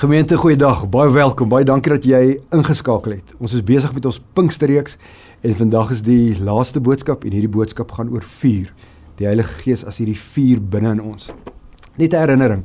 Gemeente, 0.00 0.36
goeiedag. 0.36 0.88
Baie 0.88 1.10
welkom. 1.12 1.50
Baie 1.52 1.64
dankie 1.68 1.90
dat 1.92 2.06
jy 2.08 2.38
ingeskakel 2.56 3.18
het. 3.18 3.34
Ons 3.36 3.52
is 3.58 3.60
besig 3.68 3.92
met 3.92 4.06
ons 4.08 4.16
Pinksterreeks 4.32 4.94
en 5.44 5.52
vandag 5.58 5.90
is 5.92 6.00
die 6.00 6.38
laaste 6.40 6.80
boodskap 6.80 7.26
en 7.28 7.36
hierdie 7.36 7.50
boodskap 7.52 7.92
gaan 7.92 8.08
oor 8.08 8.24
vuur. 8.24 8.70
Die 9.20 9.28
Heilige 9.28 9.58
Gees 9.58 9.84
as 9.84 9.98
hierdie 10.00 10.16
vuur 10.16 10.62
binne 10.72 10.94
in 10.96 11.02
ons. 11.04 11.28
Net 12.00 12.14
'n 12.14 12.20
herinnering. 12.22 12.64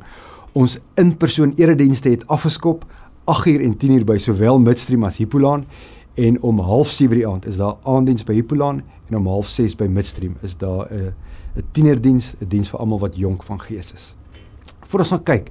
Ons 0.54 0.78
in-persoon 0.96 1.52
eredienste 1.60 2.08
het 2.08 2.26
afgeskop 2.26 2.86
8uur 3.28 3.60
en 3.60 3.76
10uur 3.76 4.04
by 4.06 4.16
sowel 4.16 4.58
Midstream 4.58 5.04
as 5.04 5.18
Hippolaan 5.18 5.66
en 6.14 6.42
om 6.42 6.58
07:30 6.58 7.14
die 7.14 7.28
aand 7.28 7.46
is 7.46 7.56
daar 7.56 7.76
aanddiens 7.84 8.24
by 8.24 8.32
Hippolaan 8.32 8.82
en 9.10 9.16
om 9.16 9.26
06:30 9.42 9.76
by 9.76 9.86
Midstream 9.86 10.36
is 10.40 10.56
daar 10.56 10.88
'n 10.90 11.12
'n 11.56 11.64
tienerdiens, 11.72 12.34
'n 12.40 12.48
diens 12.48 12.68
vir 12.68 12.80
almal 12.80 12.98
wat 12.98 13.16
jonk 13.16 13.42
van 13.42 13.60
gees 13.60 13.92
is. 13.92 14.16
Voordat 14.88 15.10
ons 15.12 15.20
gaan 15.20 15.22
kyk 15.22 15.50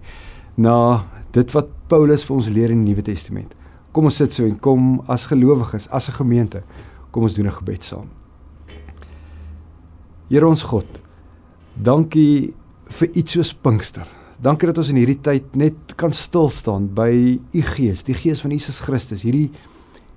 na 0.56 1.06
dit 1.32 1.52
wat 1.52 1.68
Paulus 1.88 2.26
vir 2.26 2.36
ons 2.36 2.50
leer 2.50 2.72
in 2.74 2.82
die 2.84 2.92
Nuwe 2.94 3.04
Testament. 3.06 3.54
Kom 3.93 4.10
ons 4.10 4.18
sit 4.18 4.34
so 4.34 4.46
en 4.48 4.57
kom 4.60 5.00
as 5.12 5.28
gelowiges, 5.30 5.88
as 5.89 6.10
'n 6.10 6.18
gemeente, 6.18 6.64
kom 7.12 7.24
ons 7.24 7.34
doen 7.34 7.48
'n 7.48 7.52
gebed 7.52 7.84
saam. 7.84 8.10
Here 10.29 10.48
ons 10.48 10.64
God, 10.64 10.88
dankie 11.76 12.56
vir 12.86 13.10
iets 13.14 13.32
soos 13.32 13.54
Pinkster. 13.54 14.07
Dankie 14.42 14.68
dat 14.68 14.78
ons 14.78 14.90
in 14.90 14.98
hierdie 14.98 15.21
tyd 15.21 15.56
net 15.56 15.96
kan 15.96 16.12
stil 16.12 16.50
staan 16.50 16.88
by 16.88 17.40
u 17.54 17.62
Gees, 17.62 18.04
die 18.04 18.14
Gees 18.14 18.42
van 18.42 18.52
Jesus 18.52 18.79
Christus, 18.79 19.24
hierdie 19.24 19.52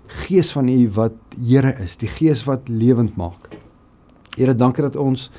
Gees 0.07 0.53
van 0.53 0.69
u 0.69 0.89
wat 0.97 1.12
Here 1.37 1.75
is, 1.83 1.97
die 1.97 2.09
Gees 2.09 2.45
wat 2.45 2.69
lewend 2.69 3.17
maak. 3.17 3.48
Here, 4.37 4.55
dankie 4.55 4.83
dat 4.83 4.97
ons 4.97 5.31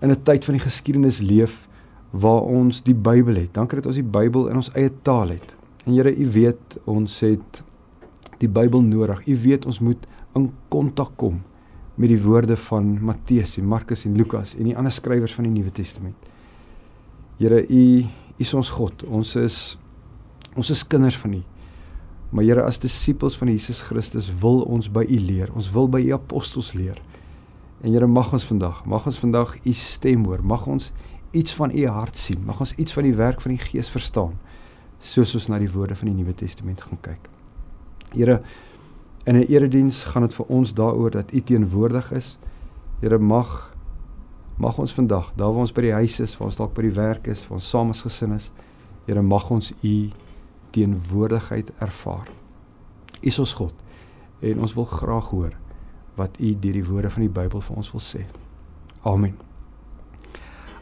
in 0.00 0.10
'n 0.10 0.22
tyd 0.22 0.44
van 0.44 0.54
die 0.54 0.64
geskiedenis 0.64 1.20
leef 1.20 1.68
waar 2.10 2.42
ons 2.42 2.82
die 2.86 2.94
Bybel 2.94 3.42
het. 3.42 3.54
Dankie 3.54 3.80
dat 3.80 3.90
ons 3.90 3.98
die 4.00 4.06
Bybel 4.06 4.48
in 4.52 4.60
ons 4.60 4.72
eie 4.74 4.92
taal 5.02 5.34
het. 5.34 5.56
En 5.86 5.94
Here, 5.94 6.12
U 6.12 6.30
weet 6.30 6.78
ons 6.84 7.20
het 7.20 7.62
die 8.40 8.48
Bybel 8.48 8.82
nodig. 8.82 9.26
U 9.26 9.36
weet 9.42 9.66
ons 9.66 9.80
moet 9.80 10.06
in 10.36 10.50
kontak 10.68 11.16
kom 11.16 11.42
met 11.96 12.12
die 12.12 12.20
woorde 12.20 12.56
van 12.60 12.96
Matteus 13.00 13.56
en 13.56 13.68
Markus 13.70 14.04
en 14.04 14.16
Lukas 14.16 14.54
en 14.56 14.68
die 14.68 14.76
ander 14.76 14.92
skrywers 14.92 15.34
van 15.34 15.48
die 15.48 15.52
Nuwe 15.54 15.72
Testament. 15.72 16.16
Here, 17.40 17.62
U 17.64 18.40
is 18.42 18.52
ons 18.54 18.70
God. 18.76 19.04
Ons 19.08 19.36
is 19.40 19.58
ons 20.56 20.70
is 20.72 20.84
kinders 20.88 21.16
van 21.20 21.38
U. 21.38 21.42
Maar 22.30 22.44
Here, 22.44 22.64
as 22.64 22.80
disippels 22.82 23.36
van 23.38 23.48
Jesus 23.52 23.80
Christus 23.86 24.28
wil 24.42 24.62
ons 24.66 24.90
by 24.92 25.04
U 25.08 25.20
leer. 25.20 25.52
Ons 25.56 25.70
wil 25.72 25.88
by 25.88 26.02
U 26.08 26.14
apostels 26.16 26.74
leer. 26.76 27.00
En 27.84 27.92
Here, 27.92 28.08
mag 28.08 28.32
ons 28.32 28.44
vandag, 28.44 28.84
mag 28.88 29.06
ons 29.08 29.20
vandag 29.20 29.56
U 29.62 29.72
stem 29.76 30.24
hoor. 30.28 30.44
Mag 30.44 30.66
ons 30.68 30.90
iets 31.36 31.54
van 31.54 31.70
u 31.74 31.86
hart 31.86 32.16
sien. 32.16 32.44
Mag 32.44 32.60
ons 32.60 32.74
iets 32.80 32.92
van 32.96 33.04
die 33.04 33.14
werk 33.14 33.40
van 33.44 33.54
die 33.54 33.60
Gees 33.60 33.90
verstaan 33.92 34.38
soos 35.00 35.34
ons 35.36 35.48
na 35.52 35.58
die 35.60 35.70
woorde 35.70 35.96
van 35.96 36.08
die 36.08 36.16
Nuwe 36.16 36.34
Testament 36.34 36.80
gaan 36.82 37.00
kyk. 37.04 37.28
Here, 38.14 38.40
in 39.26 39.36
'n 39.36 39.46
erediens 39.52 40.04
gaan 40.04 40.22
dit 40.22 40.34
vir 40.34 40.46
ons 40.46 40.74
daaroor 40.74 41.10
dat 41.10 41.32
u 41.32 41.40
teenwoordig 41.40 42.12
is. 42.12 42.38
Here, 43.00 43.18
mag 43.18 43.74
mag 44.56 44.78
ons 44.78 44.92
vandag, 44.92 45.32
daar 45.36 45.52
waar 45.52 45.60
ons 45.60 45.72
by 45.72 45.82
die 45.82 45.92
huis 45.92 46.20
is, 46.20 46.36
waar 46.36 46.46
ons 46.46 46.56
dalk 46.56 46.74
by 46.74 46.82
die 46.82 46.94
werk 46.94 47.26
is, 47.26 47.42
waar 47.48 47.58
ons 47.58 47.68
saam 47.68 47.90
as 47.90 48.00
gesin 48.00 48.32
is, 48.32 48.50
Here, 49.06 49.22
mag 49.22 49.50
ons 49.50 49.72
u 49.82 50.10
teenwoordigheid 50.70 51.70
ervaar. 51.78 52.28
U 52.28 53.26
is 53.26 53.38
ons 53.38 53.52
God 53.52 53.74
en 54.40 54.60
ons 54.60 54.74
wil 54.74 54.84
graag 54.84 55.28
hoor 55.30 55.52
wat 56.16 56.40
u 56.40 56.54
deur 56.58 56.72
die 56.72 56.84
woorde 56.84 57.10
van 57.10 57.22
die 57.22 57.32
Bybel 57.32 57.60
vir 57.60 57.76
ons 57.76 57.92
wil 57.92 58.00
sê. 58.00 58.24
Amen. 59.02 59.55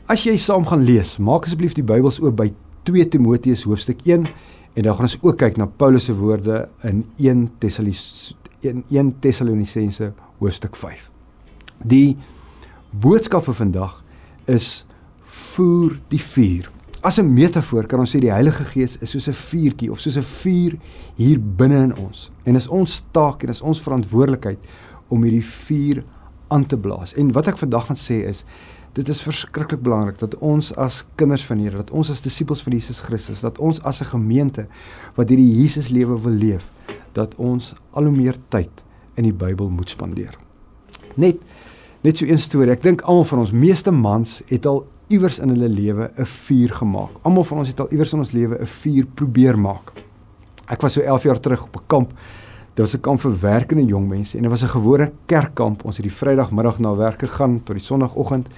As 0.05 0.21
jy 0.21 0.35
saam 0.37 0.67
gaan 0.69 0.83
lees, 0.85 1.15
maak 1.17 1.47
asseblief 1.49 1.73
die 1.73 1.83
Bybels 1.87 2.19
oop 2.21 2.35
by 2.37 2.51
2 2.85 3.07
Timoteus 3.15 3.63
hoofstuk 3.65 4.03
1 4.05 4.27
en 4.77 4.85
dan 4.85 4.93
gaan 4.99 5.07
ons 5.07 5.17
ook 5.23 5.39
kyk 5.41 5.57
na 5.57 5.65
Paulus 5.65 6.11
se 6.11 6.15
woorde 6.19 6.59
in 6.85 7.01
1 7.25 7.47
Tessalonisense 9.25 10.11
hoofstuk 10.43 10.77
5. 10.77 11.09
Die 11.89 12.19
boodskap 12.93 13.49
vir 13.49 13.57
vandag 13.63 13.97
is 14.45 14.85
voer 15.25 15.97
die 16.13 16.21
vuur. 16.21 16.69
As 17.01 17.19
'n 17.19 17.33
metafoor 17.33 17.87
kan 17.87 18.01
ons 18.01 18.13
sê 18.13 18.21
die 18.21 18.33
Heilige 18.33 18.65
Gees 18.65 19.01
is 19.01 19.11
soos 19.11 19.29
'n 19.29 19.33
vuurtjie 19.33 19.91
of 19.91 20.01
soos 20.01 20.17
'n 20.19 20.23
vuur 20.23 20.77
hier 21.17 21.41
binne 21.41 21.83
in 21.83 21.97
ons. 21.97 22.31
En 22.45 22.57
is 22.57 22.69
ons 22.69 23.05
taak 23.11 23.43
en 23.43 23.49
is 23.49 23.63
ons 23.63 23.81
verantwoordelikheid 23.81 24.59
om 25.09 25.23
hierdie 25.23 25.45
vuur 25.45 26.05
aan 26.49 26.67
te 26.67 26.77
blaas. 26.77 27.15
En 27.15 27.33
wat 27.33 27.47
ek 27.47 27.59
vandag 27.59 27.87
gaan 27.87 27.97
sê 27.97 28.29
is 28.29 28.45
dit 28.95 29.09
is 29.09 29.23
verskriklik 29.23 29.83
belangrik 29.83 30.19
dat 30.19 30.37
ons 30.39 30.71
as 30.79 31.03
kinders 31.19 31.45
van 31.49 31.59
Here, 31.59 31.77
dat 31.83 31.91
ons 31.91 32.11
as 32.11 32.23
disippels 32.23 32.63
van 32.63 32.77
Jesus 32.77 33.01
Christus, 33.03 33.43
dat 33.43 33.59
ons 33.59 33.83
as 33.83 34.01
'n 34.01 34.13
gemeente 34.15 34.67
wat 35.17 35.29
hierdie 35.29 35.61
Jesus 35.61 35.89
lewe 35.89 36.21
wil 36.21 36.33
leef, 36.33 36.71
dat 37.13 37.35
ons 37.35 37.75
al 37.91 38.05
hoe 38.05 38.17
meer 38.17 38.37
tyd 38.49 38.71
in 39.17 39.25
die 39.25 39.33
Bybel 39.33 39.69
moet 39.71 39.91
spandeer. 39.91 40.39
Net 41.17 41.37
net 42.03 42.17
so 42.17 42.27
'n 42.27 42.39
storie. 42.39 42.71
Ek 42.71 42.83
dink 42.83 43.03
almal 43.03 43.25
van 43.25 43.39
ons, 43.39 43.53
meeste 43.53 43.91
mans 43.91 44.43
het 44.47 44.67
al 44.67 44.87
iewers 45.09 45.39
in 45.39 45.49
hulle 45.49 45.69
lewe 45.69 46.11
'n 46.17 46.25
vuur 46.25 46.71
gemaak. 46.71 47.11
Almal 47.23 47.45
van 47.45 47.59
ons 47.59 47.69
het 47.69 47.81
al 47.81 47.91
iewers 47.91 48.13
in 48.13 48.19
ons 48.19 48.33
lewe 48.33 48.61
'n 48.61 48.67
vuur 48.67 49.07
probeer 49.15 49.59
maak. 49.59 49.93
Ek 50.69 50.81
was 50.83 50.93
so 50.93 51.01
11 51.01 51.23
jaar 51.23 51.41
terug 51.41 51.65
op 51.65 51.77
'n 51.77 51.87
kamp. 51.87 52.13
Dit 52.75 52.85
was 52.85 52.95
'n 52.95 53.01
kamp 53.01 53.21
vir 53.21 53.41
werkende 53.41 53.85
jong 53.85 54.09
mense 54.09 54.37
en 54.37 54.43
dit 54.43 54.51
was 54.51 54.63
'n 54.63 54.69
gewone 54.69 55.13
kerkkamp. 55.27 55.85
Ons 55.85 55.97
het 55.97 56.07
die 56.07 56.15
Vrydagmiddag 56.15 56.79
na 56.79 56.97
werk 56.97 57.19
gegaan 57.19 57.63
tot 57.63 57.77
die 57.77 57.85
Sondagoggend 57.85 58.49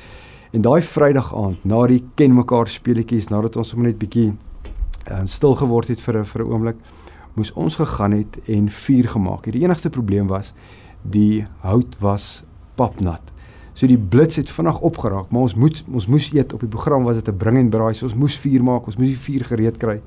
En 0.52 0.62
daai 0.62 0.82
Vrydag 0.82 1.34
aand, 1.34 1.64
na 1.64 1.86
die 1.86 2.02
ken 2.14 2.34
mekaar 2.34 2.68
speletjies, 2.68 3.28
nadat 3.28 3.56
ons 3.56 3.68
sommer 3.68 3.88
net 3.90 3.98
bietjie 3.98 4.32
um, 5.10 5.26
stil 5.26 5.54
geword 5.58 5.88
het 5.88 6.00
vir 6.00 6.18
'n 6.20 6.24
vir 6.24 6.42
'n 6.42 6.52
oomblik, 6.52 6.76
moes 7.34 7.52
ons 7.52 7.76
gegaan 7.76 8.12
het 8.12 8.38
en 8.48 8.68
vuur 8.68 9.08
gemaak. 9.08 9.50
Die 9.52 9.62
enigste 9.62 9.90
probleem 9.90 10.26
was 10.26 10.54
die 11.02 11.44
hout 11.60 11.96
was 12.00 12.44
papnat. 12.76 13.22
So 13.74 13.86
die 13.86 13.98
blits 13.98 14.36
het 14.36 14.50
vinnig 14.50 14.80
opgeraak, 14.80 15.30
maar 15.30 15.42
ons 15.42 15.54
moet 15.54 15.84
ons 15.92 16.06
moes 16.06 16.32
eet 16.32 16.52
op 16.52 16.60
die 16.60 16.68
program 16.68 17.04
was 17.04 17.16
dit 17.16 17.28
'n 17.28 17.36
bring 17.36 17.58
en 17.58 17.68
braai, 17.68 17.94
so 17.94 18.06
ons 18.06 18.14
moes 18.14 18.38
vuur 18.38 18.62
maak, 18.62 18.86
ons 18.86 18.96
moes 18.96 19.08
die 19.08 19.24
vuur 19.26 19.44
gereed 19.44 19.76
kry. 19.76 20.00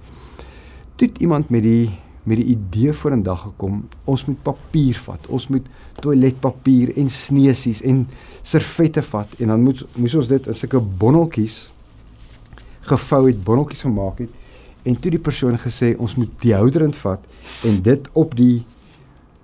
Toe 0.95 1.09
iemand 1.19 1.49
met 1.49 1.63
die 1.63 1.99
met 2.29 2.37
die 2.37 2.51
idee 2.53 2.93
voor 2.93 3.15
in 3.15 3.23
dag 3.25 3.41
gekom, 3.41 3.81
ons 4.05 4.25
moet 4.27 4.41
papier 4.45 4.97
vat. 5.07 5.27
Ons 5.33 5.47
moet 5.49 5.65
toiletpapier 6.03 6.93
en 7.01 7.09
sneesies 7.09 7.81
en 7.81 8.03
servette 8.45 9.01
vat 9.09 9.33
en 9.39 9.53
dan 9.53 9.63
moet 9.65 9.81
moes 9.97 10.15
ons 10.19 10.29
dit 10.29 10.49
in 10.49 10.57
sulke 10.57 10.81
bonneltjies 11.01 11.57
gevou 12.89 13.23
het, 13.27 13.41
bonneltjies 13.45 13.85
gemaak 13.85 14.21
het. 14.23 14.35
En 14.87 14.95
toe 14.95 15.11
die 15.11 15.21
persoon 15.21 15.57
gesê 15.59 15.95
ons 15.97 16.15
moet 16.17 16.31
deodorant 16.41 16.95
vat 17.01 17.25
en 17.67 17.81
dit 17.85 18.07
op 18.17 18.37
die 18.37 18.61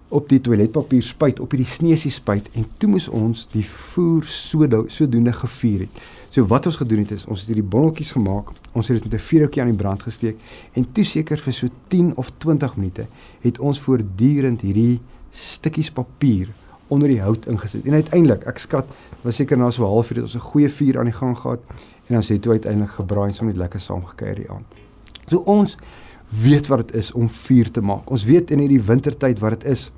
op 0.10 0.28
die 0.30 0.42
toiletpapier 0.42 1.04
spuit, 1.04 1.40
op 1.40 1.52
hierdie 1.52 1.70
sneesie 1.70 2.12
spuit 2.12 2.50
en 2.54 2.66
toe 2.78 2.90
moes 2.90 3.08
ons 3.10 3.48
die 3.52 3.64
voer 3.66 4.26
so 4.30 4.84
sodoende 4.88 5.34
gevuur 5.34 5.88
het. 5.88 6.04
So 6.30 6.46
wat 6.52 6.66
ons 6.70 6.78
gedoen 6.78 7.06
het 7.06 7.12
is 7.16 7.26
ons 7.26 7.42
het 7.42 7.50
hierdie 7.50 7.66
bonneltjies 7.66 8.12
gemaak, 8.12 8.52
ons 8.74 8.88
het 8.88 9.02
dit 9.02 9.12
met 9.12 9.20
'n 9.20 9.26
vuurhoutjie 9.26 9.62
aan 9.62 9.74
die 9.74 9.78
brand 9.78 10.04
gesteek 10.04 10.38
en 10.74 10.92
toe 10.92 11.04
seker 11.04 11.38
vir 11.38 11.54
so 11.54 11.68
10 11.88 12.16
of 12.18 12.32
20 12.38 12.76
minute 12.78 13.08
het 13.42 13.60
ons 13.60 13.80
voortdurend 13.80 14.62
hierdie 14.62 15.02
stukkies 15.32 15.92
papier 15.92 16.50
onder 16.88 17.08
die 17.08 17.22
hout 17.22 17.46
ingesit. 17.46 17.86
En 17.86 17.94
uiteindelik, 17.94 18.44
ek 18.44 18.58
skat, 18.58 18.92
was 19.24 19.36
seker 19.36 19.58
na 19.58 19.72
so 19.72 19.84
'n 19.84 19.90
halfuur 19.90 20.18
het 20.18 20.26
ons 20.26 20.36
'n 20.36 20.50
goeie 20.52 20.70
vuur 20.70 21.00
aan 21.00 21.06
die 21.06 21.18
gang 21.18 21.38
gehad 21.38 21.60
en 22.08 22.16
ons 22.16 22.28
het 22.28 22.42
toe 22.42 22.52
uiteindelik 22.52 22.92
gebraai 22.92 23.28
en 23.28 23.34
sommer 23.34 23.54
net 23.54 23.64
lekker 23.64 23.80
saam 23.80 24.06
gekuier 24.06 24.36
die 24.36 24.50
aand. 24.50 24.66
So 25.28 25.38
ons 25.38 25.78
weet 26.44 26.68
wat 26.68 26.88
dit 26.88 26.96
is 26.96 27.12
om 27.12 27.29
vuur 27.29 27.72
te 27.72 27.81
maak. 27.81 28.09
Ons 28.09 28.25
weet 28.25 28.51
in 28.51 28.59
hierdie 28.59 28.81
wintertyd 28.81 29.40
wat 29.40 29.59
dit 29.59 29.72
is 29.72 29.91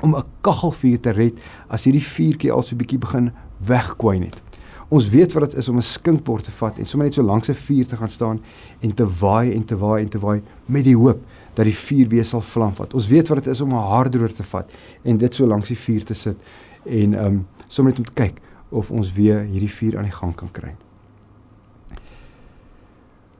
om 0.00 0.16
'n 0.16 0.24
kaggelvuur 0.40 1.00
te 1.00 1.10
red 1.10 1.40
as 1.68 1.84
hierdie 1.84 2.04
vuurtjie 2.04 2.52
al 2.52 2.62
so 2.62 2.74
'n 2.74 2.78
bietjie 2.78 2.98
begin 2.98 3.32
wegkwyn 3.58 4.22
het. 4.22 4.42
Ons 4.88 5.08
weet 5.08 5.32
wat 5.32 5.50
dit 5.50 5.58
is 5.58 5.68
om 5.68 5.76
'n 5.76 5.82
skinkbord 5.82 6.44
te 6.44 6.50
vat 6.52 6.78
en 6.78 6.84
sommer 6.84 7.06
net 7.06 7.14
so 7.14 7.22
langs 7.22 7.48
'n 7.48 7.54
vuur 7.54 7.86
te 7.86 7.96
gaan 7.96 8.10
staan 8.10 8.40
en 8.80 8.94
te 8.94 9.06
waai 9.06 9.52
en 9.52 9.64
te 9.64 9.76
waai 9.76 10.02
en 10.02 10.08
te 10.08 10.18
waai 10.18 10.42
met 10.66 10.84
die 10.84 10.96
hoop 10.96 11.20
dat 11.54 11.64
die 11.64 11.76
vuur 11.76 12.08
weer 12.08 12.24
sal 12.24 12.40
vlam 12.40 12.74
vat. 12.74 12.94
Ons 12.94 13.08
weet 13.08 13.28
wat 13.28 13.44
dit 13.44 13.52
is 13.52 13.60
om 13.60 13.68
'n 13.68 13.88
haardroër 13.90 14.32
te 14.32 14.42
vat 14.42 14.72
en 15.02 15.16
dit 15.16 15.34
so 15.34 15.46
langs 15.46 15.68
die 15.68 15.78
vuur 15.78 16.04
te 16.04 16.14
sit 16.14 16.38
en 16.84 17.24
um, 17.24 17.46
sommer 17.68 17.92
net 17.92 17.98
om 17.98 18.04
te 18.04 18.22
kyk 18.22 18.40
of 18.70 18.90
ons 18.90 19.12
weer 19.12 19.40
hierdie 19.40 19.70
vuur 19.70 19.98
aan 19.98 20.04
die 20.04 20.12
gang 20.12 20.34
kan 20.34 20.50
kry. 20.50 20.74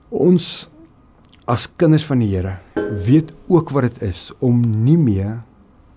Ons 0.09 0.71
as 1.51 1.67
kinders 1.77 2.07
van 2.07 2.23
die 2.23 2.31
Here 2.31 2.59
weet 3.07 3.35
ook 3.51 3.71
wat 3.75 3.89
dit 3.89 4.03
is 4.11 4.29
om 4.39 4.61
nie 4.63 4.99
meer 4.99 5.41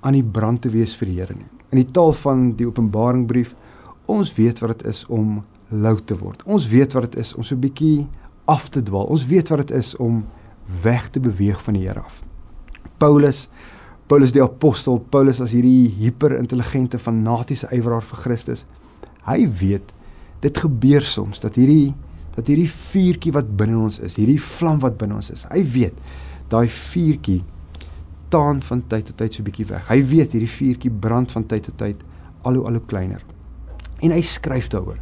aan 0.01 0.17
die 0.17 0.25
brand 0.25 0.61
te 0.65 0.71
wees 0.73 0.95
vir 0.97 1.09
die 1.09 1.19
Here 1.19 1.35
nie. 1.37 1.49
In 1.73 1.81
die 1.81 1.91
taal 1.93 2.13
van 2.17 2.51
die 2.57 2.65
Openbaringbrief 2.67 3.53
Ons 4.11 4.33
weet 4.35 4.59
wat 4.59 4.77
dit 4.77 4.87
is 4.91 5.05
om 5.07 5.37
lou 5.69 5.95
te 6.03 6.15
word. 6.19 6.41
Ons 6.43 6.67
weet 6.67 6.93
wat 6.93 7.11
dit 7.11 7.21
is 7.23 7.33
om 7.35 7.43
so 7.43 7.55
'n 7.55 7.59
bietjie 7.59 8.07
af 8.45 8.69
te 8.69 8.83
dwaal. 8.83 9.05
Ons 9.05 9.25
weet 9.25 9.49
wat 9.49 9.67
dit 9.67 9.71
is 9.71 9.95
om 9.95 10.25
weg 10.83 11.09
te 11.09 11.19
beweeg 11.19 11.61
van 11.63 11.73
die 11.73 11.87
Here 11.87 11.99
af. 11.99 12.23
Paulus, 12.97 13.49
Paulus 14.07 14.31
die 14.31 14.41
apostel, 14.41 14.99
Paulus 14.99 15.41
as 15.41 15.51
hierdie 15.51 15.89
hyperintelligente 15.99 16.99
fanatiese 16.99 17.67
ywerhaar 17.71 18.03
vir 18.03 18.17
Christus. 18.17 18.65
Hy 19.25 19.47
weet 19.47 19.93
dit 20.41 20.57
gebeur 20.57 21.01
soms 21.01 21.39
dat 21.39 21.55
hierdie 21.55 21.93
dat 22.35 22.47
hierdie 22.47 22.69
vuurtjie 22.69 23.33
wat 23.35 23.49
binne 23.57 23.77
ons 23.77 23.99
is, 23.99 24.17
hierdie 24.17 24.41
vlam 24.41 24.79
wat 24.79 24.97
binne 24.97 25.15
ons 25.15 25.29
is. 25.33 25.45
Hy 25.51 25.63
weet 25.75 25.99
daai 26.49 26.67
vuurtjie 26.69 27.41
taan 28.33 28.61
van 28.65 28.81
tyd 28.89 29.05
tot 29.05 29.17
tyd 29.21 29.33
so 29.33 29.45
bietjie 29.45 29.67
weg. 29.69 29.85
Hy 29.89 29.99
weet 30.09 30.33
hierdie 30.33 30.49
vuurtjie 30.49 30.91
brand 30.91 31.31
van 31.31 31.45
tyd 31.45 31.67
tot 31.69 31.77
tyd 31.77 32.01
al 32.43 32.57
hoe 32.57 32.65
al 32.67 32.79
hoe 32.79 32.85
kleiner. 32.89 33.21
En 34.01 34.11
hy 34.11 34.21
skryf 34.25 34.71
daaroor. 34.73 34.97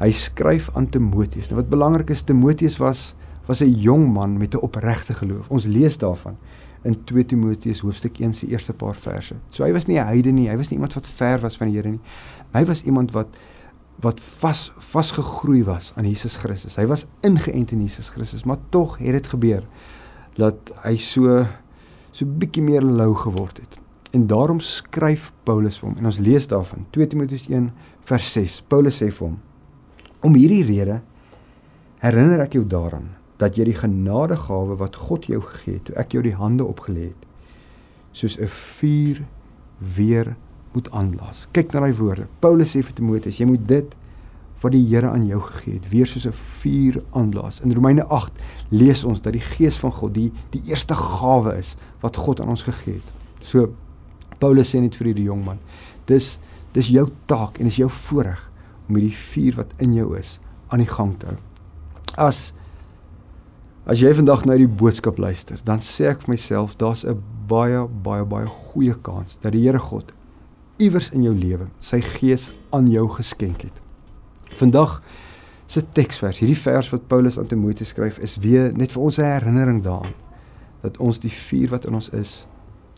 Hy 0.00 0.10
skryf 0.12 0.68
aan 0.76 0.90
Timoteus. 0.92 1.48
Nou 1.48 1.60
wat 1.62 1.72
belangrik 1.72 2.12
is, 2.12 2.26
Timoteus 2.26 2.76
was 2.82 3.14
was 3.46 3.62
'n 3.62 3.70
jong 3.78 4.12
man 4.12 4.36
met 4.36 4.54
'n 4.54 4.58
opregte 4.58 5.14
geloof. 5.14 5.48
Ons 5.50 5.66
lees 5.66 5.98
daarvan 5.98 6.36
in 6.82 7.04
2 7.04 7.24
Timoteus 7.24 7.80
hoofstuk 7.80 8.18
1 8.18 8.34
se 8.34 8.46
eerste 8.46 8.72
paar 8.72 8.94
verse. 8.94 9.34
So 9.50 9.64
hy 9.64 9.72
was 9.72 9.86
nie 9.86 9.98
'n 9.98 10.06
heiden 10.06 10.34
nie, 10.34 10.48
hy 10.48 10.56
was 10.56 10.68
nie 10.68 10.78
iemand 10.78 10.94
wat 10.94 11.06
ver 11.06 11.40
was 11.40 11.56
van 11.56 11.68
die 11.68 11.76
Here 11.76 11.90
nie. 11.90 12.00
Hy 12.52 12.64
was 12.64 12.82
iemand 12.82 13.12
wat 13.12 13.38
wat 14.04 14.20
vas 14.20 14.66
vasgegroei 14.92 15.62
was 15.64 15.92
aan 15.96 16.08
Jesus 16.08 16.36
Christus. 16.36 16.76
Hy 16.76 16.86
was 16.86 17.06
ingeënt 17.24 17.72
in 17.72 17.80
Jesus 17.80 18.10
Christus, 18.12 18.44
maar 18.44 18.60
tog 18.70 18.98
het 19.00 19.16
dit 19.16 19.30
gebeur 19.32 19.64
dat 20.36 20.72
hy 20.84 20.96
so 21.00 21.44
so 22.16 22.24
bietjie 22.24 22.64
meer 22.64 22.84
lou 22.84 23.12
geword 23.16 23.58
het. 23.60 23.76
En 24.16 24.26
daarom 24.28 24.60
skryf 24.60 25.32
Paulus 25.44 25.76
vir 25.80 25.90
hom 25.90 25.98
en 26.00 26.08
ons 26.08 26.20
lees 26.24 26.46
daarvan 26.48 26.86
2 26.96 27.12
Timoteus 27.12 27.46
1 27.50 27.70
vers 28.08 28.32
6. 28.32 28.62
Paulus 28.68 29.02
sê 29.02 29.10
vir 29.12 29.26
hom: 29.26 29.36
Om 30.24 30.36
hierdie 30.38 30.64
rede 30.64 31.00
herinner 32.00 32.44
ek 32.44 32.56
jou 32.56 32.64
daaraan 32.68 33.10
dat 33.40 33.58
jy 33.58 33.66
die 33.68 33.76
genadegawe 33.76 34.78
wat 34.80 34.96
God 34.96 35.28
jou 35.28 35.42
gegee 35.44 35.76
het, 35.76 35.88
toe 35.88 35.96
ek 36.00 36.16
jou 36.16 36.22
die 36.24 36.36
hande 36.36 36.64
opgelê 36.64 37.10
het, 37.10 37.26
soos 38.16 38.38
'n 38.40 38.48
vuur 38.48 39.24
weer 39.78 40.36
moet 40.76 40.90
aanblaas. 40.92 41.46
Kyk 41.56 41.72
na 41.72 41.86
daai 41.86 41.94
woorde. 41.96 42.26
Paulus 42.44 42.74
sê 42.74 42.82
vir 42.84 42.96
Timoteus, 42.96 43.40
jy 43.40 43.48
moet 43.48 43.64
dit 43.68 43.96
wat 44.62 44.72
die 44.72 44.84
Here 44.88 45.10
aan 45.12 45.26
jou 45.28 45.40
gegee 45.50 45.76
het, 45.76 45.88
weer 45.92 46.08
soos 46.08 46.26
'n 46.26 46.32
vuur 46.32 47.02
aanblaas. 47.12 47.60
In 47.60 47.72
Romeine 47.72 48.04
8 48.08 48.32
lees 48.70 49.04
ons 49.04 49.20
dat 49.20 49.32
die 49.32 49.44
Gees 49.44 49.76
van 49.76 49.92
God 49.92 50.14
die 50.14 50.32
die 50.50 50.62
eerste 50.66 50.94
gawe 50.94 51.56
is 51.58 51.76
wat 52.00 52.16
God 52.16 52.40
aan 52.40 52.48
ons 52.48 52.62
gegee 52.62 52.94
het. 52.94 53.08
So 53.40 53.72
Paulus 54.38 54.74
sê 54.74 54.80
net 54.80 54.96
vir 54.96 55.06
hierdie 55.06 55.28
jong 55.28 55.44
man, 55.44 55.58
dis 56.06 56.38
dis 56.72 56.88
jou 56.88 57.08
taak 57.26 57.58
en 57.58 57.64
dis 57.64 57.76
jou 57.76 57.88
voorreg 57.88 58.50
om 58.88 58.94
hierdie 58.94 59.16
vuur 59.16 59.54
wat 59.56 59.72
in 59.80 59.94
jou 59.94 60.16
is 60.16 60.40
aan 60.68 60.78
die 60.78 60.92
gang 60.92 61.18
te 61.18 61.26
hou. 61.26 61.38
As 62.16 62.52
As 63.86 64.00
jy 64.00 64.10
vandag 64.18 64.44
na 64.44 64.56
die 64.58 64.66
boodskap 64.66 65.16
luister, 65.16 65.60
dan 65.62 65.78
sê 65.78 66.08
ek 66.10 66.24
vir 66.24 66.32
myself, 66.32 66.74
daar's 66.76 67.04
'n 67.06 67.22
baie 67.46 67.86
baie 67.86 68.24
baie 68.24 68.46
goeie 68.46 68.96
kans 68.98 69.38
dat 69.38 69.52
die 69.52 69.62
Here 69.62 69.78
God 69.78 70.12
iewers 70.76 71.10
in 71.10 71.22
jou 71.22 71.34
lewe 71.34 71.68
sy 71.80 72.00
gees 72.00 72.50
aan 72.74 72.88
jou 72.90 73.06
geskenk 73.08 73.62
het. 73.62 73.80
Vandag 74.56 75.00
se 75.66 75.82
teksvers, 75.82 76.38
hierdie 76.38 76.58
vers 76.58 76.90
wat 76.92 77.08
Paulus 77.10 77.38
aan 77.38 77.48
Timoteus 77.50 77.90
skryf, 77.94 78.18
is 78.22 78.36
weer 78.42 78.72
net 78.76 78.92
vir 78.92 79.02
ons 79.02 79.18
'n 79.18 79.24
herinnering 79.24 79.82
daaraan 79.82 80.14
dat 80.82 80.98
ons 80.98 81.18
die 81.18 81.32
vuur 81.32 81.68
wat 81.68 81.86
in 81.86 81.94
ons 81.94 82.08
is 82.08 82.46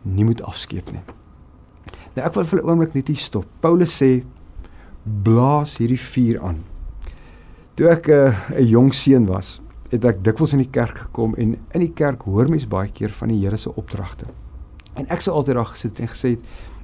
nie 0.02 0.24
moet 0.24 0.42
afskeep 0.42 0.92
nie. 0.92 1.02
Nou 2.14 2.26
ek 2.26 2.34
wil 2.34 2.44
vir 2.44 2.58
'n 2.58 2.68
oomblik 2.68 2.94
net 2.94 3.08
hier 3.08 3.16
stop. 3.16 3.46
Paulus 3.60 4.02
sê 4.02 4.24
blaas 5.22 5.76
hierdie 5.78 6.00
vuur 6.00 6.40
aan. 6.40 6.64
Toe 7.74 7.88
ek 7.88 8.08
'n 8.08 8.12
uh, 8.12 8.70
jong 8.70 8.92
seun 8.94 9.26
was, 9.26 9.60
het 9.90 10.04
ek 10.04 10.24
dikwels 10.24 10.52
in 10.52 10.58
die 10.58 10.70
kerk 10.70 10.98
gekom 10.98 11.34
en 11.34 11.56
in 11.72 11.80
die 11.80 11.92
kerk 11.94 12.22
hoor 12.22 12.48
mens 12.48 12.68
baie 12.68 12.90
keer 12.90 13.10
van 13.10 13.28
die 13.28 13.40
Here 13.40 13.56
se 13.56 13.74
opdragte. 13.74 14.26
En 14.94 15.06
ek 15.08 15.20
sou 15.20 15.34
altyd 15.34 15.54
daar 15.54 15.66
gesit 15.66 16.00
en 16.00 16.08
gesê 16.08 16.38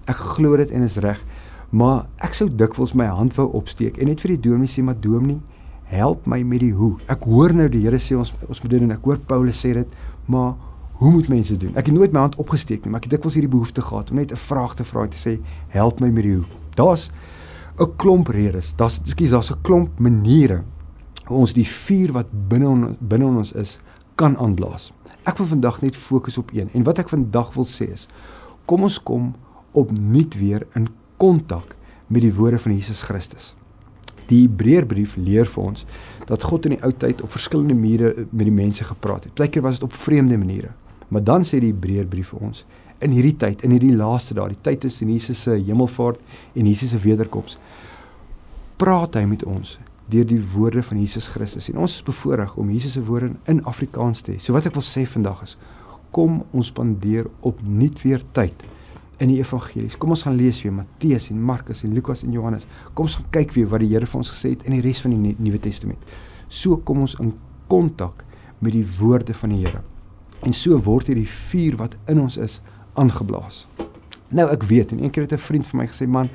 ek 0.06 0.16
glo 0.36 0.56
dit 0.56 0.70
en 0.70 0.82
is 0.82 0.96
reg, 0.96 1.20
maar 1.70 2.06
ek 2.22 2.34
sou 2.34 2.48
dikwels 2.48 2.94
my 2.94 3.06
hand 3.06 3.34
wou 3.38 3.48
opsteek 3.58 3.98
en 3.98 4.06
net 4.06 4.20
vir 4.20 4.36
die 4.36 4.42
dominee 4.50 4.70
sê 4.70 4.82
maar 4.82 4.98
dominee, 5.00 5.40
help 5.90 6.26
my 6.26 6.42
met 6.46 6.62
die 6.64 6.72
hoe. 6.74 6.94
Ek 7.12 7.26
hoor 7.28 7.54
nou 7.56 7.68
die 7.68 7.82
Here 7.84 8.00
sê 8.00 8.16
ons 8.18 8.32
ons 8.48 8.62
moet 8.62 8.70
dit 8.70 8.80
doen. 8.82 8.94
Ek 8.94 9.04
hoor 9.04 9.20
Paulus 9.28 9.60
sê 9.60 9.74
dit, 9.76 9.90
maar 10.26 10.54
hoe 11.00 11.10
moet 11.10 11.28
mense 11.28 11.56
doen? 11.60 11.74
Ek 11.76 11.90
het 11.90 11.96
nooit 11.96 12.12
my 12.14 12.24
hand 12.24 12.38
opgesteek 12.40 12.84
nie, 12.84 12.92
maar 12.92 13.02
ek 13.02 13.08
het 13.10 13.16
dikwels 13.18 13.36
hierdie 13.38 13.52
behoefte 13.52 13.82
gehad 13.84 14.10
om 14.10 14.20
net 14.20 14.32
'n 14.32 14.40
vraag 14.40 14.74
te 14.74 14.84
vra 14.84 15.02
en 15.04 15.10
te 15.10 15.18
sê 15.18 15.38
help 15.68 16.00
my 16.00 16.10
met 16.10 16.24
die 16.24 16.36
hoe. 16.36 16.46
Daar's 16.76 17.10
'n 17.78 17.96
klomp 17.96 18.28
redes. 18.28 18.74
Daar's 18.76 19.00
ekskuus, 19.00 19.30
daar's 19.30 19.50
'n 19.50 19.60
klomp 19.62 19.98
maniere 19.98 20.62
ons 21.28 21.52
die 21.52 21.66
vuur 21.66 22.12
wat 22.12 22.26
binne 22.48 22.68
on, 22.68 22.96
binne 23.00 23.26
ons 23.26 23.52
is 23.52 23.78
kan 24.14 24.36
aanblaas. 24.36 24.92
Ek 25.24 25.38
wil 25.38 25.46
vandag 25.46 25.80
net 25.82 25.96
fokus 25.96 26.38
op 26.38 26.50
een 26.52 26.68
en 26.72 26.82
wat 26.82 26.98
ek 26.98 27.08
vandag 27.08 27.54
wil 27.54 27.66
sê 27.66 27.92
is 27.92 28.08
kom 28.66 28.82
ons 28.82 28.98
kom 29.02 29.34
opnuut 29.78 30.38
weer 30.38 30.66
in 30.78 30.88
kontak 31.20 31.76
met 32.06 32.24
die 32.24 32.32
woorde 32.34 32.58
van 32.58 32.74
Jesus 32.74 33.02
Christus. 33.06 33.52
Die 34.30 34.44
Hebreërbrief 34.46 35.16
leer 35.20 35.48
vir 35.50 35.62
ons 35.62 35.84
dat 36.28 36.46
God 36.48 36.68
in 36.68 36.76
die 36.76 36.82
ou 36.86 36.92
tyd 36.96 37.20
op 37.24 37.32
verskillende 37.34 37.76
maniere 37.76 38.26
met 38.30 38.46
die 38.48 38.54
mense 38.54 38.86
gepraat 38.88 39.28
het. 39.28 39.34
Partykeer 39.36 39.64
was 39.66 39.80
dit 39.80 39.86
op 39.86 39.96
vreemde 39.98 40.38
maniere. 40.40 40.72
Maar 41.08 41.24
dan 41.24 41.44
sê 41.44 41.60
die 41.60 41.72
Hebreërbrief 41.72 42.32
vir 42.32 42.46
ons 42.48 42.64
in 43.04 43.12
hierdie 43.12 43.36
tyd, 43.36 43.64
in 43.66 43.74
hierdie 43.74 43.92
laaste 43.96 44.36
dae, 44.38 44.54
die 44.54 44.62
tyd 44.64 44.80
tussen 44.86 45.10
Jesus 45.12 45.42
se 45.44 45.58
hemelvaart 45.58 46.22
en 46.56 46.68
Jesus 46.70 46.94
se 46.94 47.00
wederkoms, 47.02 47.58
praat 48.80 49.18
hy 49.18 49.26
met 49.28 49.44
ons 49.44 49.76
deur 50.08 50.26
die 50.28 50.40
woorde 50.54 50.82
van 50.84 51.00
Jesus 51.00 51.28
Christus. 51.32 51.68
En 51.72 51.82
ons 51.84 51.98
is 51.98 52.04
bevoorreg 52.06 52.54
om 52.60 52.70
Jesus 52.72 52.96
se 52.96 53.02
woorde 53.04 53.32
in 53.50 53.62
Afrikaans 53.68 54.24
te 54.24 54.34
hê. 54.34 54.40
So 54.40 54.56
wat 54.56 54.68
ek 54.68 54.76
wil 54.76 54.84
sê 54.84 55.04
vandag 55.08 55.44
is 55.44 55.58
kom 56.14 56.42
ons 56.54 56.70
spandeer 56.70 57.26
op 57.42 57.58
nuut 57.66 57.98
weer 58.04 58.22
tyd 58.36 58.62
in 59.22 59.31
die 59.31 59.38
evangelies. 59.38 59.96
Kom 59.96 60.14
ons 60.14 60.25
gaan 60.26 60.37
lees 60.38 60.61
weer 60.62 60.72
Matteus 60.75 61.31
en 61.31 61.40
Markus 61.43 61.84
en 61.87 61.93
Lukas 61.94 62.25
en 62.26 62.32
Johannes. 62.32 62.66
Kom 62.94 63.06
ons 63.08 63.16
gaan 63.20 63.31
kyk 63.31 63.55
weer 63.55 63.69
wat 63.70 63.84
die 63.84 63.90
Here 63.93 64.06
vir 64.06 64.20
ons 64.20 64.31
gesê 64.34 64.55
het 64.55 64.64
in 64.69 64.76
die 64.76 64.82
res 64.84 65.02
van 65.05 65.14
die 65.14 65.34
Nuwe 65.38 65.61
Testament. 65.62 66.14
So 66.49 66.76
kom 66.76 67.05
ons 67.05 67.16
in 67.22 67.32
kontak 67.70 68.25
met 68.58 68.75
die 68.75 68.84
woorde 68.99 69.34
van 69.34 69.55
die 69.55 69.62
Here. 69.64 69.82
En 70.44 70.52
so 70.52 70.78
word 70.82 71.08
hierdie 71.12 71.28
vuur 71.28 71.78
wat 71.81 71.96
in 72.11 72.20
ons 72.20 72.37
is 72.37 72.61
aangeblaas. 73.00 73.64
Nou 74.34 74.49
ek 74.50 74.66
weet 74.69 74.93
en 74.93 75.02
een 75.02 75.11
keer 75.11 75.28
het 75.28 75.32
'n 75.32 75.46
vriend 75.46 75.67
vir 75.67 75.78
my 75.78 75.87
gesê 75.87 76.08
man, 76.08 76.28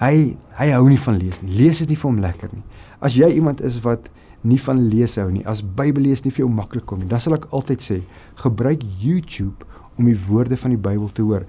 hy 0.00 0.36
hy 0.58 0.70
hou 0.70 0.88
nie 0.88 0.98
van 0.98 1.16
lees 1.18 1.42
nie. 1.42 1.52
Lees 1.52 1.80
is 1.80 1.88
nie 1.88 1.96
vir 1.96 2.10
hom 2.10 2.20
lekker 2.20 2.48
nie. 2.52 2.62
As 3.00 3.14
jy 3.14 3.28
iemand 3.34 3.60
is 3.60 3.80
wat 3.80 4.10
nie 4.42 4.60
van 4.60 4.88
lees 4.88 5.16
hou 5.16 5.30
nie, 5.30 5.44
as 5.46 5.62
Bybellees 5.62 6.24
nie 6.24 6.30
vir 6.30 6.44
jou 6.44 6.50
maklik 6.52 6.86
kom 6.86 6.98
nie, 6.98 7.08
dan 7.08 7.20
sal 7.20 7.34
ek 7.34 7.46
altyd 7.50 7.80
sê, 7.80 8.02
gebruik 8.34 8.82
YouTube 9.00 9.64
om 9.96 10.04
die 10.04 10.18
woorde 10.28 10.56
van 10.56 10.70
die 10.70 10.80
Bybel 10.80 11.08
te 11.08 11.22
hoor. 11.22 11.46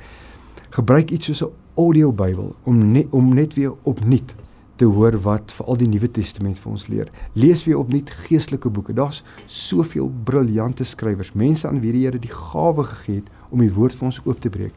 Gebruik 0.75 1.11
iets 1.11 1.25
soos 1.25 1.41
'n 1.41 1.53
audio 1.75 2.11
Bybel 2.11 2.55
om 2.63 2.91
net 2.91 3.07
om 3.09 3.33
net 3.33 3.53
weer 3.53 3.73
opnuut 3.83 4.35
te 4.75 4.85
hoor 4.85 5.17
wat 5.21 5.51
veral 5.51 5.77
die 5.77 5.87
Nuwe 5.87 6.11
Testament 6.11 6.59
vir 6.59 6.71
ons 6.71 6.87
leer. 6.87 7.07
Lees 7.33 7.63
weer 7.63 7.77
opnuut 7.77 8.09
geestelike 8.09 8.69
boeke. 8.69 8.93
Daar's 8.93 9.23
soveel 9.45 10.11
briljante 10.23 10.83
skrywers, 10.83 11.33
mense 11.33 11.67
aan 11.67 11.79
wie 11.79 11.91
die 11.91 12.03
Here 12.03 12.19
die 12.19 12.31
gawe 12.31 12.83
gegee 12.83 13.15
het 13.15 13.29
om 13.49 13.59
die 13.59 13.73
woord 13.73 13.95
vir 13.95 14.05
ons 14.05 14.19
oop 14.25 14.39
te 14.41 14.49
breek. 14.49 14.73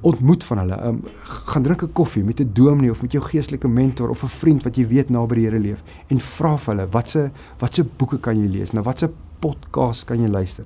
Ontmoet 0.00 0.44
van 0.44 0.58
hulle, 0.58 0.86
um, 0.86 1.00
gaan 1.22 1.62
drink 1.62 1.82
'n 1.82 1.92
koffie 1.92 2.24
met 2.24 2.40
'n 2.40 2.50
dominee 2.52 2.90
of 2.90 3.02
met 3.02 3.12
jou 3.12 3.22
geestelike 3.22 3.68
mentor 3.68 4.08
of 4.08 4.22
'n 4.22 4.28
vriend 4.28 4.62
wat 4.62 4.76
jy 4.76 4.86
weet 4.86 5.10
naby 5.10 5.34
die 5.34 5.44
Here 5.44 5.60
leef 5.60 5.82
en 6.08 6.18
vra 6.18 6.56
vir 6.56 6.74
hulle 6.74 6.90
watse 6.90 7.30
watse 7.58 7.84
boeke 7.96 8.18
kan 8.18 8.36
jy 8.40 8.48
lees? 8.48 8.72
Nou 8.72 8.82
watse 8.82 9.10
podcast 9.38 10.04
kan 10.04 10.20
jy 10.20 10.28
luister? 10.28 10.64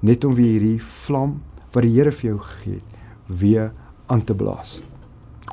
Net 0.00 0.24
om 0.24 0.34
weer 0.34 0.60
hierdie 0.60 0.82
vlam 0.82 1.42
wat 1.72 1.82
die 1.82 1.92
Here 1.92 2.12
vir 2.12 2.30
jou 2.30 2.38
gegee 2.38 2.74
het 2.74 2.96
weer 3.26 3.72
aan 4.06 4.24
te 4.24 4.34
blaas. 4.34 4.80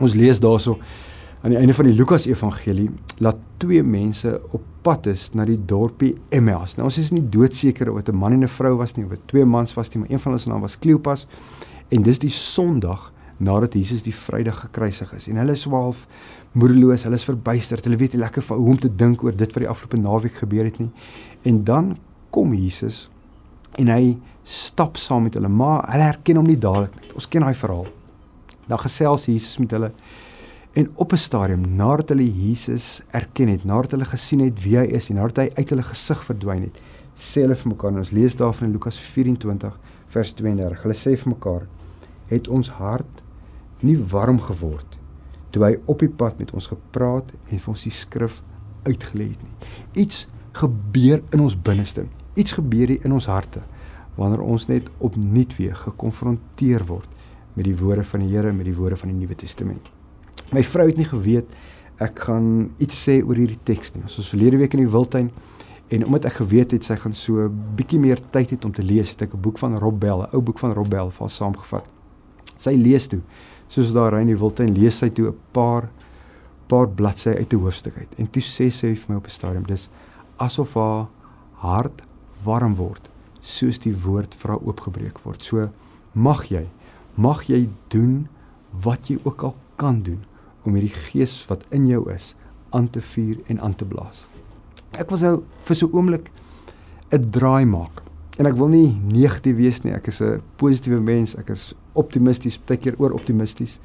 Ons 0.02 0.16
lees 0.18 0.40
daarso 0.40 0.78
aan 1.44 1.52
die 1.52 1.60
einde 1.60 1.74
van 1.74 1.86
die 1.86 1.96
Lukas 1.96 2.26
Evangelie 2.26 2.90
laat 3.18 3.38
twee 3.58 3.84
mense 3.84 4.42
op 4.52 4.62
pad 4.84 5.08
is 5.12 5.30
na 5.36 5.46
die 5.48 5.58
dorpie 5.58 6.14
Emmaus. 6.30 6.76
Nou 6.78 6.88
ons 6.90 7.00
is 7.00 7.12
nie 7.16 7.24
doodseker 7.24 7.92
of 7.92 8.04
dit 8.04 8.14
'n 8.14 8.18
man 8.18 8.34
en 8.34 8.44
'n 8.44 8.48
vrou 8.48 8.78
was 8.78 8.96
nie 8.96 9.06
of 9.06 9.12
twee 9.26 9.46
mans 9.46 9.74
was 9.74 9.90
nie, 9.90 10.00
maar 10.00 10.12
een 10.12 10.20
van 10.20 10.32
hulle 10.32 10.42
se 10.42 10.50
naam 10.50 10.62
was 10.62 10.80
Kleopas 10.80 11.28
en 11.90 12.02
dis 12.02 12.20
die 12.20 12.30
Sondag 12.30 13.12
nadat 13.38 13.74
Jesus 13.74 14.04
die 14.04 14.16
Vrydag 14.16 14.60
gekruisig 14.60 15.14
is. 15.14 15.28
En 15.28 15.36
hulle 15.36 15.56
swaalf 15.56 16.08
moedeloos, 16.52 17.04
hulle 17.04 17.16
is 17.16 17.24
verbuisterd. 17.24 17.84
Hulle 17.84 17.98
weet 17.98 18.14
nie 18.14 18.22
lekker 18.22 18.44
hoe 18.48 18.70
om 18.70 18.80
te 18.80 18.96
dink 18.96 19.24
oor 19.24 19.36
dit 19.36 19.54
wat 19.54 19.64
die 19.64 19.70
afgelope 19.70 19.98
naweek 19.98 20.34
gebeur 20.44 20.64
het 20.64 20.80
nie. 20.80 20.92
En 21.44 21.64
dan 21.64 21.98
kom 22.30 22.54
Jesus 22.54 23.10
en 23.82 23.88
hy 23.88 24.18
stap 24.44 24.98
saam 24.98 25.24
met 25.24 25.34
hulle, 25.34 25.50
maar 25.50 25.92
hulle 25.92 26.04
herken 26.04 26.36
hom 26.36 26.46
nie 26.46 26.58
dadelik 26.58 26.94
nie. 27.00 27.14
Ons 27.16 27.28
ken 27.28 27.42
daai 27.42 27.56
verhaal. 27.58 27.88
Dan 28.68 28.80
gesels 28.80 29.26
Jesus 29.26 29.58
met 29.58 29.72
hulle 29.72 29.92
En 30.74 30.90
op 30.96 31.12
'n 31.12 31.18
stadium 31.18 31.76
nadat 31.76 32.10
hulle 32.10 32.46
Jesus 32.46 33.02
erken 33.12 33.48
het, 33.48 33.64
nadat 33.64 33.92
hulle 33.92 34.06
gesien 34.06 34.40
het 34.40 34.64
wie 34.64 34.78
hy 34.78 34.86
is 34.86 35.10
en 35.10 35.16
nadat 35.16 35.38
hy 35.38 35.50
uit 35.54 35.70
hulle 35.70 35.84
gesig 35.84 36.24
verdwyn 36.26 36.62
het, 36.62 36.82
sê 37.16 37.42
hulle 37.42 37.56
vir 37.56 37.68
mekaar 37.68 37.92
en 37.92 37.98
ons 37.98 38.12
lees 38.12 38.36
daarvan 38.36 38.68
in 38.68 38.72
Lukas 38.72 38.98
24 39.00 39.80
vers 40.08 40.34
32. 40.34 40.82
Hulle 40.82 40.94
sê 40.94 41.18
vir 41.18 41.30
mekaar: 41.30 41.68
"Het 42.28 42.48
ons 42.48 42.70
hart 42.70 43.24
nie 43.80 43.98
warm 43.98 44.40
geword 44.40 44.98
toe 45.50 45.64
hy 45.64 45.76
op 45.86 46.00
die 46.00 46.10
pad 46.10 46.40
met 46.40 46.52
ons 46.52 46.68
gepraat 46.68 47.30
en 47.50 47.60
vir 47.60 47.70
ons 47.70 47.84
die 47.84 47.92
skrif 47.92 48.42
uitgelê 48.84 49.30
het 49.30 49.44
nie. 49.44 49.54
Iets 50.04 50.28
gebeur 50.52 51.22
in 51.30 51.40
ons 51.40 51.56
binneste. 51.62 52.08
Iets 52.34 52.52
gebeur 52.58 52.88
hier 52.88 53.06
in 53.06 53.14
ons 53.14 53.26
harte 53.26 53.62
wanneer 54.16 54.42
ons 54.42 54.68
net 54.68 54.90
opnuut 54.98 55.56
weer 55.58 55.76
gekonfronteer 55.76 56.86
word 56.86 57.10
met 57.54 57.66
die 57.66 57.76
woorde 57.78 58.04
van 58.04 58.20
die 58.20 58.30
Here, 58.36 58.52
met 58.52 58.66
die 58.66 58.76
woorde 58.76 58.96
van 58.96 59.10
die 59.10 59.18
Nuwe 59.18 59.36
Testament. 59.36 59.90
My 60.52 60.64
vrou 60.64 60.88
het 60.88 60.98
nie 60.98 61.06
geweet 61.06 61.46
ek 62.02 62.20
gaan 62.20 62.74
iets 62.82 63.04
sê 63.08 63.22
oor 63.24 63.36
hierdie 63.36 63.60
teks 63.64 63.94
nie. 63.94 64.02
Ons 64.02 64.18
was 64.18 64.30
verlede 64.30 64.58
week 64.58 64.74
in 64.74 64.80
die 64.80 64.90
Wildtuin 64.92 65.30
En 65.94 66.06
omdat 66.06 66.26
ek 66.26 66.40
geweet 66.42 66.72
het 66.74 66.86
sy 66.88 66.96
gaan 66.98 67.14
so 67.14 67.50
bietjie 67.78 68.00
meer 68.02 68.22
tyd 68.34 68.54
hê 68.54 68.58
om 68.66 68.72
te 68.74 68.86
lees, 68.86 69.12
het 69.14 69.28
ek 69.28 69.34
'n 69.36 69.42
boek 69.42 69.60
van 69.62 69.78
Rob 69.78 70.00
Bell, 70.00 70.24
'n 70.24 70.34
ou 70.34 70.42
boek 70.42 70.60
van 70.60 70.74
Rob 70.74 70.90
Bell 70.90 71.12
vir 71.12 71.20
haar 71.20 71.30
saamgevat. 71.30 71.86
Sy 72.58 72.74
lees 72.76 73.08
toe. 73.08 73.22
Soos 73.68 73.94
daar 73.94 74.20
in 74.20 74.28
die 74.28 74.38
Wildtuin 74.38 74.74
lees 74.74 74.98
sy 74.98 75.10
toe 75.10 75.28
'n 75.28 75.38
paar 75.52 75.90
paar 76.68 76.88
bladsye 76.88 77.38
uit 77.38 77.54
'n 77.54 77.60
hoofstuk 77.60 77.98
uit. 77.98 78.16
En 78.18 78.30
toe 78.30 78.42
sê 78.42 78.72
sy 78.72 78.96
vir 78.96 79.06
my 79.10 79.16
op 79.16 79.26
'n 79.26 79.30
stadium, 79.30 79.64
dis 79.64 79.90
asof 80.38 80.74
haar 80.74 81.08
hart 81.52 82.02
warm 82.44 82.76
word 82.76 83.10
soos 83.42 83.80
die 83.80 83.96
woord 83.96 84.34
vir 84.36 84.50
haar 84.50 84.62
oopgebreek 84.62 85.20
word. 85.20 85.44
So 85.44 85.70
mag 86.14 86.46
jy 86.46 86.68
mag 87.16 87.44
jy 87.50 87.68
doen 87.94 88.28
wat 88.84 89.10
jy 89.10 89.20
ook 89.24 89.44
al 89.44 89.56
kan 89.76 90.02
doen 90.04 90.24
om 90.64 90.76
hierdie 90.78 90.96
gees 91.10 91.36
wat 91.50 91.66
in 91.76 91.86
jou 91.88 92.06
is 92.14 92.34
aan 92.74 92.90
te 92.90 93.02
vuur 93.02 93.42
en 93.48 93.60
aan 93.62 93.76
te 93.76 93.86
blaas. 93.86 94.26
Ek 94.98 95.10
wil 95.10 95.20
nou 95.20 95.36
vir 95.66 95.76
so 95.76 95.88
'n 95.88 95.94
oomblik 95.94 96.32
'n 97.12 97.30
draai 97.30 97.66
maak. 97.66 98.04
En 98.38 98.46
ek 98.46 98.56
wil 98.56 98.68
nie 98.68 99.02
negatief 99.06 99.56
wees 99.56 99.84
nie. 99.84 99.94
Ek 99.94 100.08
is 100.08 100.22
'n 100.22 100.42
positiewe 100.58 101.02
mens. 101.02 101.36
Ek 101.36 101.50
is 101.50 101.74
optimisties, 101.94 102.58
baie 102.58 102.78
keer 102.78 102.96
oor 102.98 103.12
optimisties. 103.12 103.80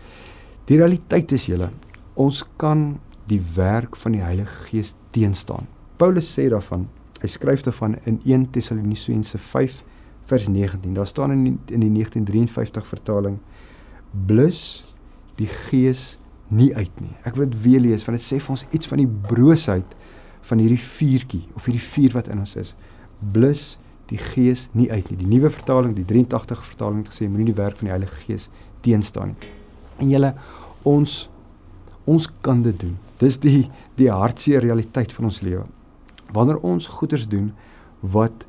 Die 0.67 0.77
realiteit 0.77 1.33
is 1.33 1.47
julle, 1.47 1.71
ons 2.15 2.45
kan 2.57 3.01
die 3.27 3.43
werk 3.55 3.97
van 3.97 4.13
die 4.13 4.23
Heilige 4.23 4.65
Gees 4.65 4.95
teenstaan. 5.11 5.67
Paulus 5.97 6.39
sê 6.39 6.49
daarvan 6.49 6.89
Hy 7.19 7.27
skryf 7.27 7.65
daarvan 7.67 7.97
in 8.07 8.21
1 8.25 8.51
Tessalonisense 8.55 9.39
5 9.39 9.83
vers 10.29 10.49
19. 10.49 10.95
Daar 10.95 11.09
staan 11.09 11.35
in 11.35 11.43
die, 11.45 11.57
in 11.75 11.83
die 11.85 11.93
1953 11.93 12.87
vertaling: 12.87 13.39
Blus 14.27 14.63
die 15.39 15.49
gees 15.49 16.19
nie 16.49 16.71
uit 16.77 17.01
nie. 17.01 17.13
Ek 17.29 17.37
wil 17.37 17.49
dit 17.49 17.59
weer 17.63 17.83
lees 17.85 18.05
want 18.07 18.19
dit 18.19 18.25
sê 18.25 18.39
vir 18.41 18.55
ons 18.57 18.65
iets 18.75 18.89
van 18.91 19.03
die 19.03 19.11
broosheid 19.29 19.97
van 20.49 20.63
hierdie 20.63 20.81
vuurtjie 20.81 21.43
of 21.59 21.67
hierdie 21.69 21.85
vuur 21.85 22.17
wat 22.17 22.31
in 22.33 22.41
ons 22.43 22.57
is. 22.61 22.75
Blus 23.21 23.77
die 24.09 24.21
gees 24.21 24.69
nie 24.73 24.89
uit 24.91 25.11
nie. 25.11 25.19
Die 25.21 25.29
nuwe 25.29 25.51
vertaling, 25.53 25.93
die 25.97 26.07
83 26.09 26.63
vertaling 26.71 27.03
het 27.03 27.13
gesê 27.13 27.29
moenie 27.29 27.51
die 27.51 27.59
werk 27.59 27.77
van 27.77 27.91
die 27.91 27.95
Heilige 27.95 28.23
Gees 28.25 28.49
teenstaan 28.85 29.35
nie. 29.35 29.51
En 30.01 30.15
julle 30.15 30.33
ons 30.89 31.27
ons 32.09 32.25
kan 32.41 32.63
dit 32.65 32.77
doen. 32.81 32.95
Dis 33.21 33.37
die 33.43 33.67
die 33.99 34.09
hartseer 34.09 34.65
realiteit 34.65 35.13
van 35.13 35.29
ons 35.29 35.43
lewe 35.45 35.67
wanneer 36.33 36.59
ons 36.65 36.87
goeders 36.99 37.25
doen 37.29 37.53
wat 38.15 38.45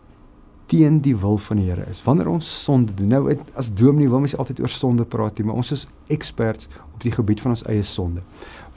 teen 0.70 1.00
die 1.02 1.16
wil 1.18 1.38
van 1.42 1.60
die 1.62 1.70
Here 1.70 1.86
is. 1.90 2.02
Wanneer 2.06 2.30
ons 2.30 2.50
sonde 2.64 2.94
doen. 2.94 3.10
Nou 3.10 3.36
as 3.58 3.72
dominee 3.74 4.10
wil 4.10 4.22
mens 4.24 4.36
altyd 4.38 4.62
oor 4.64 4.74
sonde 4.74 5.06
praat, 5.06 5.42
maar 5.44 5.58
ons 5.58 5.74
is 5.76 5.88
experts 6.14 6.70
op 6.94 7.02
die 7.02 7.14
gebied 7.14 7.42
van 7.42 7.56
ons 7.56 7.66
eie 7.70 7.84
sonde. 7.84 8.22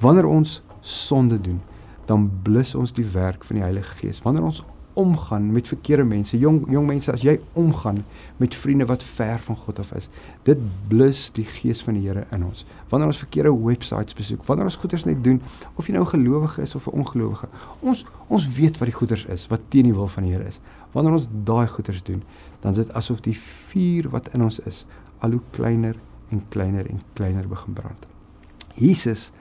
Wanneer 0.00 0.28
ons 0.30 0.60
sonde 0.80 1.40
doen, 1.40 1.60
dan 2.08 2.30
blus 2.42 2.74
ons 2.74 2.94
die 2.96 3.06
werk 3.12 3.44
van 3.44 3.60
die 3.60 3.64
Heilige 3.64 3.98
Gees. 4.00 4.22
Wanneer 4.24 4.48
ons 4.48 4.62
omgaan 4.94 5.52
met 5.52 5.68
verkeerde 5.68 6.04
mense, 6.04 6.38
jong 6.38 6.64
jong 6.70 6.86
mense, 6.86 7.12
as 7.12 7.22
jy 7.24 7.38
omgaan 7.58 8.02
met 8.36 8.54
vriende 8.54 8.86
wat 8.86 9.02
ver 9.02 9.40
van 9.44 9.56
God 9.56 9.78
af 9.78 9.92
is, 9.96 10.08
dit 10.46 10.58
blus 10.88 11.30
die 11.36 11.44
gees 11.44 11.82
van 11.82 11.94
die 11.94 12.04
Here 12.06 12.26
in 12.30 12.44
ons. 12.44 12.64
Wanneer 12.90 13.12
ons 13.12 13.22
verkeerde 13.22 13.52
websites 13.64 14.14
besoek, 14.14 14.44
wanneer 14.44 14.68
ons 14.68 14.76
goeders 14.76 15.04
net 15.08 15.24
doen, 15.24 15.40
of 15.74 15.86
jy 15.86 15.94
nou 15.96 16.04
'n 16.04 16.14
gelowige 16.14 16.62
is 16.62 16.74
of 16.74 16.86
'n 16.86 16.98
ongelowige, 16.98 17.48
ons 17.80 18.04
ons 18.28 18.48
weet 18.54 18.78
wat 18.78 18.88
die 18.88 18.96
goeders 18.96 19.24
is 19.24 19.46
wat 19.46 19.60
teen 19.68 19.84
die 19.84 19.94
wil 19.94 20.08
van 20.08 20.22
die 20.22 20.32
Here 20.32 20.44
is. 20.44 20.60
Wanneer 20.92 21.12
ons 21.12 21.28
daai 21.44 21.66
goeders 21.66 22.02
doen, 22.02 22.22
dan 22.60 22.70
is 22.70 22.76
dit 22.76 22.92
asof 22.92 23.20
die 23.20 23.36
vuur 23.38 24.08
wat 24.10 24.28
in 24.34 24.42
ons 24.42 24.58
is 24.58 24.86
al 25.18 25.30
hoe 25.30 25.42
kleiner 25.50 25.96
en 26.30 26.42
kleiner 26.48 26.86
en 26.90 27.00
kleiner 27.12 27.48
begin 27.48 27.72
brand. 27.72 28.06
Jesus 28.74 29.32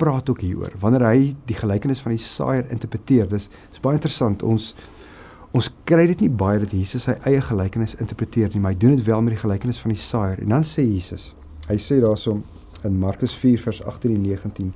praat 0.00 0.30
ook 0.30 0.42
hieroor 0.44 0.74
wanneer 0.82 1.06
hy 1.06 1.18
die 1.48 1.56
gelykenis 1.58 2.02
van 2.04 2.14
die 2.14 2.22
saaier 2.22 2.70
interpreteer. 2.74 3.28
Dis 3.30 3.48
is 3.72 3.82
baie 3.82 3.98
interessant. 3.98 4.42
Ons 4.42 4.72
ons 5.54 5.68
kry 5.86 6.08
dit 6.10 6.24
nie 6.24 6.32
baie 6.34 6.58
dat 6.58 6.72
Jesus 6.74 7.04
sy 7.06 7.14
eie 7.30 7.38
gelykenis 7.44 7.94
interpreteer 8.02 8.50
nie, 8.50 8.60
maar 8.62 8.72
hy 8.74 8.78
doen 8.82 8.96
dit 8.96 9.04
wel 9.06 9.20
met 9.22 9.36
die 9.36 9.42
gelykenis 9.44 9.78
van 9.78 9.92
die 9.92 10.00
saaier. 10.02 10.40
En 10.42 10.50
dan 10.56 10.66
sê 10.66 10.82
Jesus, 10.82 11.28
hy 11.68 11.76
sê 11.78 12.00
daarsom 12.02 12.40
in 12.84 12.98
Markus 12.98 13.36
4 13.38 13.62
vers 13.62 13.78
18 13.86 14.16
en 14.16 14.24
19 14.26 14.72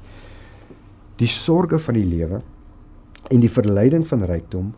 die 1.19 1.31
sorges 1.31 1.83
van 1.89 1.99
die 1.99 2.07
lewe 2.07 2.39
en 3.35 3.43
die 3.43 3.51
verleiding 3.51 4.07
van 4.07 4.23
rykdom 4.31 4.71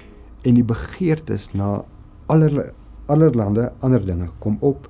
en 0.48 0.56
die 0.56 0.64
begeertes 0.64 1.50
na 1.52 1.82
aller 2.32 2.72
allerlande 3.10 3.72
ander 3.84 4.04
dinge 4.06 4.28
kom 4.38 4.56
op 4.64 4.86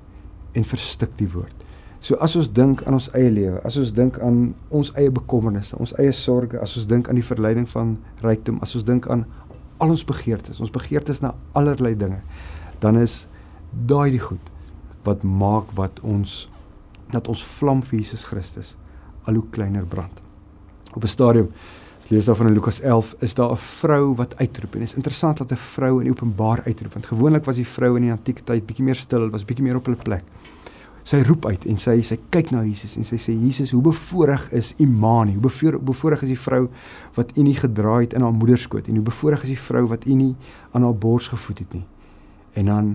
en 0.53 0.67
verstik 0.67 1.13
die 1.17 1.29
woord. 1.33 1.65
So 2.01 2.17
as 2.17 2.33
ons 2.35 2.47
dink 2.49 2.81
aan 2.89 2.95
ons 2.97 3.11
eie 3.13 3.29
lewe, 3.29 3.59
as 3.67 3.75
ons 3.77 3.91
dink 3.93 4.17
aan 4.25 4.55
ons 4.73 4.89
eie 4.97 5.11
bekommernisse, 5.13 5.77
ons 5.77 5.93
eie 6.01 6.13
sorges, 6.17 6.57
as 6.57 6.73
ons 6.79 6.87
dink 6.89 7.09
aan 7.09 7.19
die 7.19 7.25
verleiding 7.25 7.67
van 7.69 7.93
rykdom, 8.25 8.57
as 8.65 8.73
ons 8.79 8.85
dink 8.87 9.05
aan 9.13 9.27
al 9.81 9.93
ons 9.93 10.03
begeertes, 10.09 10.57
ons 10.61 10.73
begeertes 10.73 11.21
na 11.21 11.35
allerlei 11.57 11.93
dinge, 11.97 12.17
dan 12.81 12.97
is 12.97 13.27
daai 13.71 14.09
die 14.15 14.21
goed 14.21 14.49
wat 15.05 15.21
maak 15.21 15.69
wat 15.77 16.01
ons 16.01 16.47
dat 17.13 17.29
ons 17.29 17.43
vlam 17.59 17.81
vir 17.85 17.99
Jesus 17.99 18.23
Christus 18.25 18.73
al 19.29 19.37
hoe 19.37 19.45
kleiner 19.53 19.85
brand. 19.85 20.21
Op 20.95 21.03
'n 21.03 21.07
stadium 21.07 21.51
lees 22.09 22.25
daar 22.25 22.35
van 22.35 22.47
in 22.47 22.53
Lukas 22.53 22.81
11 22.81 23.15
is 23.19 23.33
daar 23.33 23.51
'n 23.51 23.57
vrou 23.57 24.15
wat 24.15 24.35
uitroep 24.37 24.73
en 24.73 24.79
dit 24.79 24.89
is 24.89 24.95
interessant 24.95 25.37
dat 25.37 25.51
'n 25.51 25.55
vrou 25.55 26.01
in 26.01 26.09
openbaar 26.09 26.63
uitroep 26.65 26.93
want 26.93 27.05
gewoonlik 27.05 27.45
was 27.45 27.55
die 27.55 27.67
vroue 27.67 27.97
in 27.97 28.03
die 28.03 28.11
antieke 28.11 28.43
tyd 28.43 28.65
bietjie 28.65 28.85
meer 28.85 28.95
stil, 28.95 29.29
was 29.29 29.45
bietjie 29.45 29.63
meer 29.63 29.75
op 29.75 29.85
hulle 29.85 29.97
plek 29.97 30.23
sy 31.07 31.21
roep 31.25 31.45
uit 31.49 31.65
en 31.69 31.79
sy 31.81 31.97
sy 32.05 32.17
kyk 32.33 32.51
na 32.53 32.63
Jesus 32.65 32.95
en 32.99 33.05
sy 33.07 33.17
sê 33.21 33.33
Jesus, 33.33 33.73
hoe 33.73 33.83
bevoorreg 33.85 34.49
is 34.57 34.73
Imani? 34.83 35.35
Hoe 35.37 35.45
bevoorreg, 35.47 35.83
bevoorreg 35.85 36.25
is 36.27 36.33
die 36.33 36.39
vrou 36.39 36.65
wat 37.17 37.33
U 37.37 37.45
nie 37.45 37.55
gedraai 37.57 38.05
het 38.05 38.17
in 38.17 38.25
haar 38.25 38.35
moederskoot 38.35 38.89
en 38.89 38.99
hoe 38.99 39.05
bevoorreg 39.07 39.45
is 39.47 39.55
die 39.55 39.61
vrou 39.61 39.85
wat 39.89 40.05
U 40.05 40.17
nie 40.17 40.33
aan 40.71 40.85
haar 40.85 40.97
bors 40.97 41.31
gevoed 41.33 41.63
het 41.65 41.73
nie? 41.79 41.85
En 42.53 42.71
dan 42.71 42.91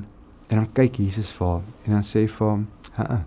en 0.47 0.61
dan 0.61 0.69
kyk 0.79 1.01
Jesus 1.03 1.33
vir 1.35 1.47
haar 1.47 1.65
en 1.87 1.97
dan 1.97 2.05
sê 2.07 2.29
vir 2.31 2.47
hom, 2.47 2.67
"Ha. 2.95 3.25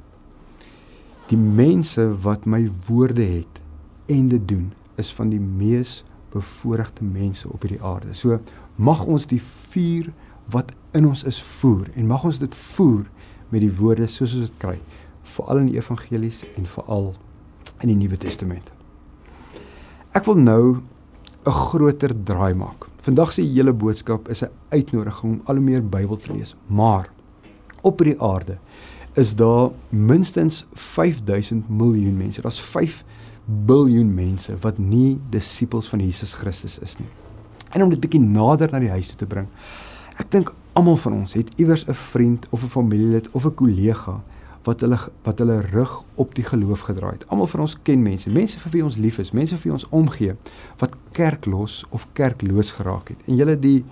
Die 1.27 1.37
mense 1.37 2.01
wat 2.23 2.45
my 2.45 2.69
woorde 2.87 3.23
het 3.23 3.61
en 4.07 4.27
dit 4.27 4.47
doen, 4.47 4.71
is 4.95 5.11
van 5.13 5.29
die 5.29 5.39
mees 5.39 6.03
bevoorregte 6.31 7.03
mense 7.03 7.49
op 7.49 7.61
hierdie 7.61 7.83
aarde." 7.83 8.13
So 8.13 8.39
mag 8.75 9.05
ons 9.05 9.27
die 9.27 9.41
vuur 9.41 10.13
wat 10.49 10.71
in 10.91 11.05
ons 11.05 11.23
is 11.23 11.41
voer 11.41 11.89
en 11.95 12.07
mag 12.07 12.23
ons 12.23 12.39
dit 12.39 12.55
voer 12.55 13.05
met 13.49 13.61
die 13.61 13.71
woorde 13.79 14.07
soos 14.07 14.33
ons 14.37 14.49
dit 14.49 14.57
kry, 14.61 14.77
veral 15.23 15.63
in 15.63 15.71
die 15.71 15.77
evangelies 15.77 16.43
en 16.57 16.65
veral 16.65 17.13
in 17.81 17.91
die 17.91 17.97
Nuwe 17.97 18.17
Testament. 18.17 18.71
Ek 20.13 20.25
wil 20.25 20.35
nou 20.35 20.81
'n 21.45 21.51
groter 21.51 22.13
draai 22.23 22.53
maak. 22.53 22.87
Vandag 23.01 23.31
se 23.31 23.41
hele 23.41 23.73
boodskap 23.73 24.29
is 24.29 24.43
'n 24.43 24.51
uitnodiging 24.69 25.33
om 25.33 25.41
al 25.45 25.55
hoe 25.55 25.63
meer 25.63 25.83
Bybel 25.83 26.17
te 26.17 26.33
lees, 26.33 26.55
maar 26.67 27.09
op 27.81 27.99
hierdie 27.99 28.21
aarde 28.21 28.57
is 29.15 29.35
daar 29.35 29.71
minstens 29.89 30.65
5000 30.71 31.69
miljoen 31.69 32.17
mense. 32.17 32.41
Daar's 32.41 32.61
5 32.61 33.03
biljoen 33.45 34.13
mense 34.13 34.57
wat 34.57 34.77
nie 34.77 35.19
disippels 35.29 35.87
van 35.87 35.99
Jesus 35.99 36.33
Christus 36.33 36.79
is 36.79 36.97
nie. 36.97 37.09
En 37.69 37.83
om 37.83 37.89
dit 37.89 37.99
bietjie 37.99 38.21
nader 38.21 38.71
na 38.71 38.79
die 38.79 38.89
huis 38.89 39.07
toe 39.07 39.17
te 39.17 39.29
bring. 39.29 39.47
Ek 40.19 40.31
dink 40.31 40.53
Almal 40.79 40.99
van 41.01 41.13
ons 41.13 41.33
het 41.33 41.49
iewers 41.59 41.85
'n 41.87 41.93
vriend 41.93 42.47
of 42.49 42.63
'n 42.63 42.67
familielid 42.67 43.29
of 43.31 43.45
'n 43.45 43.53
kollega 43.53 44.21
wat 44.63 44.81
hulle 44.81 44.97
wat 45.23 45.39
hulle 45.39 45.61
rug 45.61 46.03
op 46.15 46.35
die 46.35 46.43
geloof 46.43 46.79
gedraai 46.79 47.11
het. 47.11 47.27
Almal 47.27 47.47
van 47.47 47.59
ons 47.59 47.77
ken 47.81 48.01
mense, 48.01 48.29
mense 48.29 48.59
vir 48.59 48.71
wie 48.71 48.83
ons 48.83 48.95
lief 48.95 49.17
is, 49.17 49.31
mense 49.31 49.55
vir 49.55 49.63
wie 49.63 49.71
ons 49.71 49.89
omgee 49.89 50.35
wat 50.77 50.95
kerklos 51.11 51.85
of 51.89 52.07
kerkloos 52.13 52.71
geraak 52.71 53.07
het. 53.07 53.17
En 53.25 53.35
julle 53.35 53.59
die 53.59 53.83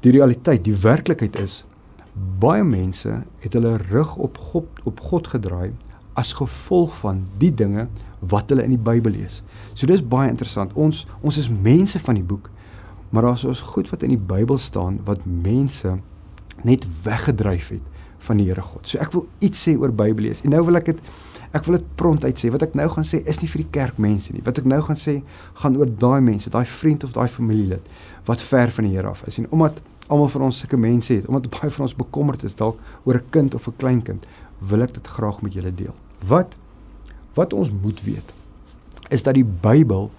die 0.00 0.10
realiteit, 0.12 0.64
die 0.64 0.76
werklikheid 0.76 1.40
is 1.40 1.64
baie 2.38 2.64
mense 2.64 3.22
het 3.38 3.52
hulle 3.52 3.76
rug 3.76 4.16
op 4.16 4.38
God 4.38 4.66
op 4.84 5.00
God 5.00 5.26
gedraai 5.26 5.72
as 6.12 6.32
gevolg 6.32 6.94
van 6.96 7.26
die 7.38 7.54
dinge 7.54 7.88
wat 8.20 8.48
hulle 8.48 8.64
in 8.64 8.72
die 8.72 8.84
Bybel 8.90 9.12
lees. 9.12 9.42
So 9.74 9.86
dis 9.86 10.08
baie 10.08 10.30
interessant. 10.30 10.72
Ons 10.72 11.06
ons 11.20 11.36
is 11.36 11.50
mense 11.50 12.00
van 12.00 12.14
die 12.14 12.24
boek, 12.24 12.50
maar 13.16 13.30
daar's 13.30 13.46
ons 13.48 13.60
goed 13.72 13.88
wat 13.88 14.02
in 14.04 14.12
die 14.12 14.20
Bybel 14.20 14.58
staan 14.60 14.98
wat 15.08 15.22
mense 15.24 15.94
net 16.68 16.84
weggedryf 17.02 17.70
het 17.72 17.84
van 18.26 18.36
die 18.36 18.44
Here 18.50 18.60
God. 18.60 18.84
So 18.84 19.00
ek 19.00 19.14
wil 19.14 19.24
iets 19.40 19.62
sê 19.64 19.72
oor 19.80 19.92
Bybellees. 19.94 20.42
En 20.44 20.52
nou 20.52 20.60
wil 20.66 20.76
ek 20.82 20.90
dit 20.90 21.00
ek 21.56 21.64
wil 21.64 21.78
dit 21.78 21.86
prompt 21.96 22.26
uit 22.26 22.36
sê. 22.36 22.50
Wat 22.52 22.66
ek 22.66 22.74
nou 22.76 22.84
gaan 22.92 23.06
sê 23.08 23.22
is 23.24 23.40
nie 23.40 23.48
vir 23.48 23.62
die 23.62 23.70
kerkmense 23.72 24.34
nie. 24.36 24.42
Wat 24.44 24.60
ek 24.60 24.68
nou 24.68 24.82
gaan 24.84 25.00
sê 25.00 25.14
gaan 25.62 25.78
oor 25.80 25.88
daai 25.88 26.20
mense, 26.26 26.52
daai 26.52 26.66
vriend 26.68 27.06
of 27.08 27.14
daai 27.16 27.28
familielid 27.32 27.88
wat 28.28 28.44
ver 28.44 28.74
van 28.76 28.88
die 28.88 28.92
Here 28.98 29.08
af 29.08 29.24
is. 29.30 29.40
En 29.40 29.48
omdat 29.48 29.80
almal 30.12 30.28
van 30.34 30.44
ons 30.50 30.60
sulke 30.60 30.76
mense 30.76 31.14
het, 31.14 31.30
omdat 31.30 31.48
baie 31.56 31.72
van 31.72 31.86
ons 31.86 31.96
bekommerd 31.96 32.44
is 32.44 32.58
dalk 32.58 32.82
oor 33.08 33.16
'n 33.16 33.30
kind 33.30 33.54
of 33.54 33.68
'n 33.68 33.76
kleinkind, 33.80 34.26
wil 34.60 34.82
ek 34.82 34.92
dit 34.94 35.06
graag 35.06 35.40
met 35.40 35.54
julle 35.54 35.74
deel. 35.74 35.94
Wat 36.26 36.52
wat 37.34 37.52
ons 37.52 37.70
moet 37.70 38.00
weet 38.04 38.32
is 39.08 39.22
dat 39.22 39.34
die 39.34 39.44
Bybel 39.44 40.10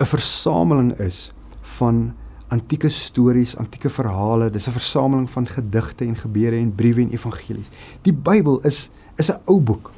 'n 0.00 0.04
versameling 0.04 0.92
is 1.00 1.32
van 1.62 2.14
antieke 2.48 2.88
stories, 2.88 3.56
antieke 3.56 3.90
verhale, 3.90 4.50
dis 4.50 4.66
'n 4.68 4.72
versameling 4.72 5.30
van 5.30 5.46
gedigte 5.46 6.04
en 6.04 6.16
gebeure 6.16 6.56
en 6.56 6.74
briewe 6.74 7.00
en 7.00 7.10
evangelies. 7.10 7.70
Die 8.02 8.14
Bybel 8.14 8.60
is 8.60 8.90
is 9.16 9.30
'n 9.30 9.40
ou 9.44 9.60
boek. 9.60 9.92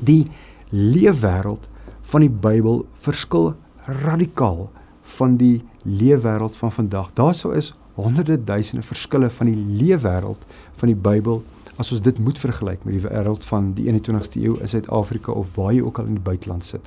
Die 0.00 0.30
leefwêreld 0.70 1.68
van 2.02 2.20
die 2.20 2.30
Bybel 2.30 2.86
verskil 2.98 3.54
radikaal 3.86 4.70
van 5.02 5.36
die 5.36 5.64
leefwêreld 5.82 6.56
van 6.56 6.72
vandag. 6.72 7.12
Daarso 7.12 7.50
is 7.50 7.74
honderde 7.94 8.44
duisende 8.44 8.82
verskille 8.82 9.30
van 9.30 9.46
die 9.46 9.56
leefwêreld 9.56 10.46
van 10.72 10.88
die 10.88 10.96
Bybel 10.96 11.42
as 11.76 11.92
ons 11.92 12.02
dit 12.02 12.18
moet 12.18 12.38
vergelyk 12.38 12.84
met 12.84 12.96
die 12.96 13.04
wêreld 13.08 13.44
van 13.44 13.72
die 13.74 13.86
21ste 13.86 14.42
eeu 14.42 14.56
in 14.58 14.68
Suid-Afrika 14.68 15.32
of 15.32 15.54
waar 15.54 15.72
jy 15.72 15.82
ook 15.82 15.98
al 15.98 16.10
in 16.10 16.18
die 16.18 16.22
buiteland 16.22 16.64
sit. 16.64 16.82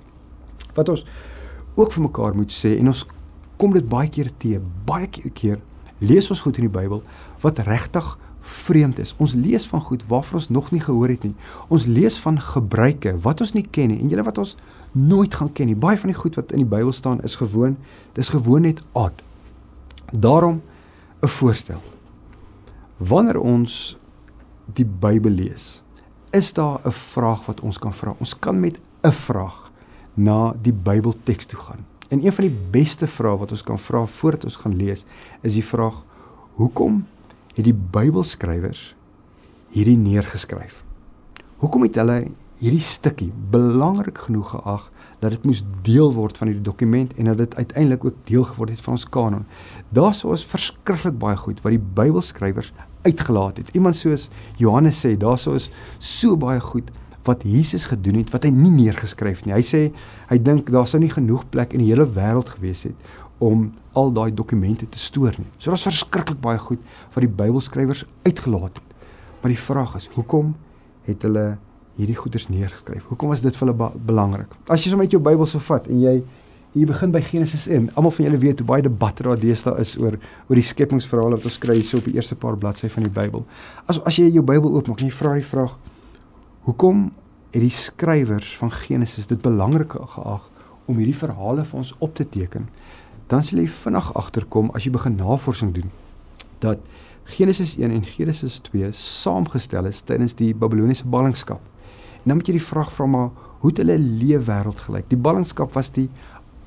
Wat 0.75 0.89
ons 0.89 1.05
ook 1.75 1.93
vir 1.95 2.03
mekaar 2.03 2.35
moet 2.35 2.51
sê 2.51 2.73
en 2.77 2.91
ons 2.91 3.05
kom 3.61 3.75
dit 3.77 3.85
baie 3.85 4.09
keer 4.09 4.31
te 4.41 4.57
baie 4.89 5.07
keer 5.07 5.59
lees 6.01 6.31
ons 6.33 6.41
goed 6.41 6.57
in 6.57 6.65
die 6.65 6.73
Bybel 6.73 7.03
wat 7.43 7.61
regtig 7.67 8.17
vreemd 8.41 8.97
is. 8.99 9.13
Ons 9.21 9.35
lees 9.37 9.67
van 9.69 9.83
goed 9.85 10.01
waarvan 10.09 10.39
ons 10.39 10.49
nog 10.49 10.71
nie 10.73 10.81
gehoor 10.81 11.11
het 11.13 11.27
nie. 11.27 11.35
Ons 11.69 11.85
lees 11.85 12.17
van 12.23 12.39
gebruike 12.41 13.13
wat 13.21 13.43
ons 13.45 13.53
nie 13.53 13.65
ken 13.69 13.93
nie 13.93 13.99
en 14.01 14.09
julle 14.09 14.25
wat 14.25 14.41
ons 14.41 14.55
nooit 14.97 15.33
gaan 15.37 15.51
ken 15.53 15.69
nie. 15.69 15.77
Baie 15.77 15.99
van 16.01 16.09
die 16.09 16.17
goed 16.17 16.39
wat 16.39 16.55
in 16.55 16.63
die 16.63 16.71
Bybel 16.71 16.93
staan 16.95 17.21
is 17.27 17.37
gewoon, 17.37 17.77
dis 18.17 18.33
gewoon 18.33 18.65
net 18.65 18.81
odd. 18.97 19.21
Daarom 20.11 20.61
'n 21.21 21.27
voorstel. 21.27 21.81
Wanneer 22.97 23.39
ons 23.39 23.97
die 24.73 24.85
Bybel 24.85 25.31
lees, 25.31 25.83
is 26.31 26.53
daar 26.53 26.81
'n 26.85 26.91
vraag 26.91 27.45
wat 27.45 27.61
ons 27.61 27.77
kan 27.77 27.93
vra. 27.93 28.15
Ons 28.19 28.39
kan 28.39 28.59
met 28.59 28.79
'n 29.03 29.11
vraag 29.11 29.71
na 30.13 30.53
die 30.61 30.73
Bybelteks 30.73 31.45
toe 31.45 31.59
gaan. 31.59 31.90
En 32.11 32.25
een 32.25 32.33
van 32.35 32.43
die 32.43 32.57
beste 32.71 33.07
vrae 33.07 33.39
wat 33.39 33.53
ons 33.55 33.63
kan 33.63 33.79
vra 33.79 34.03
voordat 34.05 34.43
ons 34.49 34.59
gaan 34.59 34.75
lees, 34.75 35.05
is 35.47 35.55
die 35.55 35.63
vraag: 35.63 36.01
Hoekom 36.59 37.05
het 37.55 37.63
die 37.63 37.75
Bybelskrywers 37.75 38.89
hierdie 39.71 39.95
neergeskryf? 39.97 40.81
Hoekom 41.63 41.85
het 41.87 41.95
hulle 42.01 42.17
hierdie 42.59 42.83
stukkie 42.83 43.29
belangrik 43.53 44.19
genoeg 44.27 44.51
geag 44.51 44.89
dat 45.21 45.37
dit 45.37 45.47
moes 45.47 45.63
deel 45.85 46.11
word 46.13 46.37
van 46.37 46.51
hierdie 46.51 46.65
dokument 46.67 47.13
en 47.15 47.31
dat 47.31 47.39
dit 47.45 47.55
uiteindelik 47.55 48.05
ook 48.05 48.19
deel 48.27 48.43
geword 48.43 48.75
het 48.75 48.83
van 48.83 48.99
ons 48.99 49.07
kanon? 49.07 49.45
Daarso 49.89 50.35
is 50.35 50.43
verskriklik 50.45 51.15
baie 51.21 51.39
goed 51.39 51.63
wat 51.63 51.77
die 51.77 51.85
Bybelskrywers 52.01 52.73
uitgelaat 53.07 53.63
het. 53.63 53.71
Iemand 53.71 53.95
soos 53.95 54.27
Johannes 54.59 54.99
sê, 54.99 55.15
daarso 55.15 55.55
is 55.55 55.71
so 55.97 56.35
baie 56.35 56.59
goed 56.59 56.91
wat 57.27 57.43
Jesus 57.45 57.85
gedoen 57.89 58.21
het 58.21 58.31
wat 58.33 58.45
hy 58.47 58.51
nie 58.55 58.71
neergeskryf 58.73 59.45
nie. 59.45 59.53
Hy 59.55 59.63
sê 59.65 59.81
hy 60.29 60.37
dink 60.41 60.71
daar 60.73 60.87
sou 60.89 61.01
nie 61.01 61.11
genoeg 61.11 61.45
plek 61.53 61.75
in 61.75 61.83
die 61.83 61.91
hele 61.91 62.07
wêreld 62.07 62.49
gewees 62.55 62.85
het 62.89 63.11
om 63.41 63.71
al 63.97 64.11
daai 64.13 64.29
dokumente 64.33 64.85
te 64.89 64.99
stoor 65.01 65.33
nie. 65.37 65.49
So 65.57 65.73
daar's 65.73 65.87
verskriklik 65.87 66.41
baie 66.41 66.61
goed 66.61 66.81
wat 67.13 67.25
die 67.25 67.31
Bybelskrywers 67.41 68.05
uitgelaat 68.27 68.77
het. 68.77 68.87
Maar 69.41 69.53
die 69.55 69.61
vraag 69.61 69.95
is, 69.97 70.07
hoekom 70.13 70.53
het 71.07 71.25
hulle 71.25 71.45
hierdie 71.97 72.15
goeders 72.15 72.47
neergeskryf? 72.53 73.07
Hoekom 73.09 73.33
was 73.33 73.41
dit 73.41 73.57
vir 73.57 73.71
hulle 73.71 73.89
belangrik? 74.05 74.53
As 74.69 74.85
jy 74.85 74.93
sommer 74.93 75.09
net 75.09 75.17
jou 75.17 75.23
Bybel 75.23 75.49
sou 75.49 75.61
vat 75.65 75.89
en 75.89 75.99
jy 76.03 76.21
jy 76.71 76.85
begin 76.87 77.11
by 77.11 77.19
Genesis 77.19 77.65
1. 77.67 77.89
Almal 77.99 78.13
van 78.15 78.29
julle 78.29 78.37
weet 78.39 78.61
hoe 78.63 78.67
baie 78.69 78.83
debatte 78.85 79.25
daar 79.27 79.39
deesdae 79.39 79.81
is 79.83 79.97
oor 79.99 80.15
oor 80.15 80.55
die 80.55 80.63
skepingsverhale 80.63 81.35
wat 81.35 81.47
ons 81.49 81.57
kry 81.59 81.75
hier 81.75 81.87
so 81.87 81.99
op 81.99 82.07
die 82.07 82.13
eerste 82.15 82.37
paar 82.39 82.55
bladsye 82.55 82.87
van 82.93 83.03
die 83.03 83.11
Bybel. 83.11 83.43
As 83.91 83.99
as 84.07 84.19
jy 84.21 84.29
jou 84.29 84.43
Bybel 84.47 84.77
oopmaak 84.77 85.01
en 85.01 85.09
jy 85.09 85.15
vra 85.17 85.33
die 85.35 85.47
vraag 85.49 85.75
Hoekom 86.61 87.07
het 87.49 87.63
die 87.63 87.73
skrywers 87.73 88.51
van 88.57 88.69
Genesis 88.71 89.25
dit 89.27 89.41
belangrik 89.41 89.95
geag 89.97 90.43
om 90.85 90.99
hierdie 90.99 91.17
verhale 91.17 91.63
vir 91.65 91.79
ons 91.79 91.93
op 91.97 92.13
te 92.15 92.27
teken? 92.29 92.67
Dan 93.33 93.41
sal 93.41 93.63
jy 93.63 93.65
vinnig 93.65 94.11
agterkom 94.19 94.69
as 94.77 94.85
jy 94.85 94.91
begin 94.93 95.17
navorsing 95.17 95.73
doen 95.73 95.89
dat 96.61 96.77
Genesis 97.33 97.73
1 97.79 97.89
en 97.95 98.05
Genesis 98.05 98.59
2 98.69 98.91
saamgestel 98.93 99.89
is 99.89 100.03
tydens 100.05 100.37
die 100.37 100.51
Babiloniese 100.53 101.07
ballingskap. 101.09 101.65
En 102.21 102.29
dan 102.29 102.37
moet 102.37 102.51
jy 102.51 102.59
die 102.59 102.67
vraag 102.67 102.93
vra 102.93 103.09
maar 103.09 103.29
hoe 103.63 103.71
het 103.71 103.81
hulle 103.81 103.97
leefwêreld 103.97 104.85
gelyk? 104.85 105.09
Die 105.09 105.17
ballingskap 105.17 105.73
was 105.73 105.89
die 105.97 106.11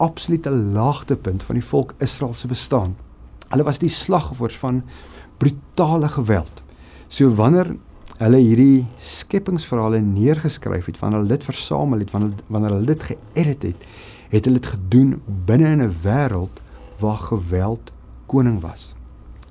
absolute 0.02 0.50
laagtepunt 0.50 1.46
van 1.46 1.60
die 1.60 1.66
volk 1.70 1.94
Israel 2.02 2.34
se 2.34 2.50
bestaan. 2.50 2.96
Hulle 3.52 3.70
was 3.70 3.78
die 3.78 3.92
slagoffers 3.92 4.58
van 4.58 4.82
brutale 5.38 6.10
geweld. 6.10 6.64
So 7.06 7.30
wanneer 7.38 7.76
hulle 8.18 8.38
hierdie 8.38 8.86
skepingsverhale 9.00 10.00
neergeskryf 10.00 10.86
het, 10.86 10.98
wanneer 11.00 11.22
hulle 11.22 11.34
dit 11.34 11.44
versamel 11.44 12.04
het, 12.04 12.12
wanneer 12.14 12.44
wanneer 12.46 12.76
hulle 12.76 12.92
dit 12.92 13.08
geëdit 13.10 13.62
het, 13.70 13.86
het 14.34 14.44
hulle 14.48 14.60
dit 14.60 14.74
gedoen 14.74 15.16
binne 15.46 15.72
in 15.76 15.82
'n 15.82 15.94
wêreld 16.02 16.60
waar 17.00 17.18
geweld 17.18 17.92
koning 18.26 18.60
was. 18.60 18.94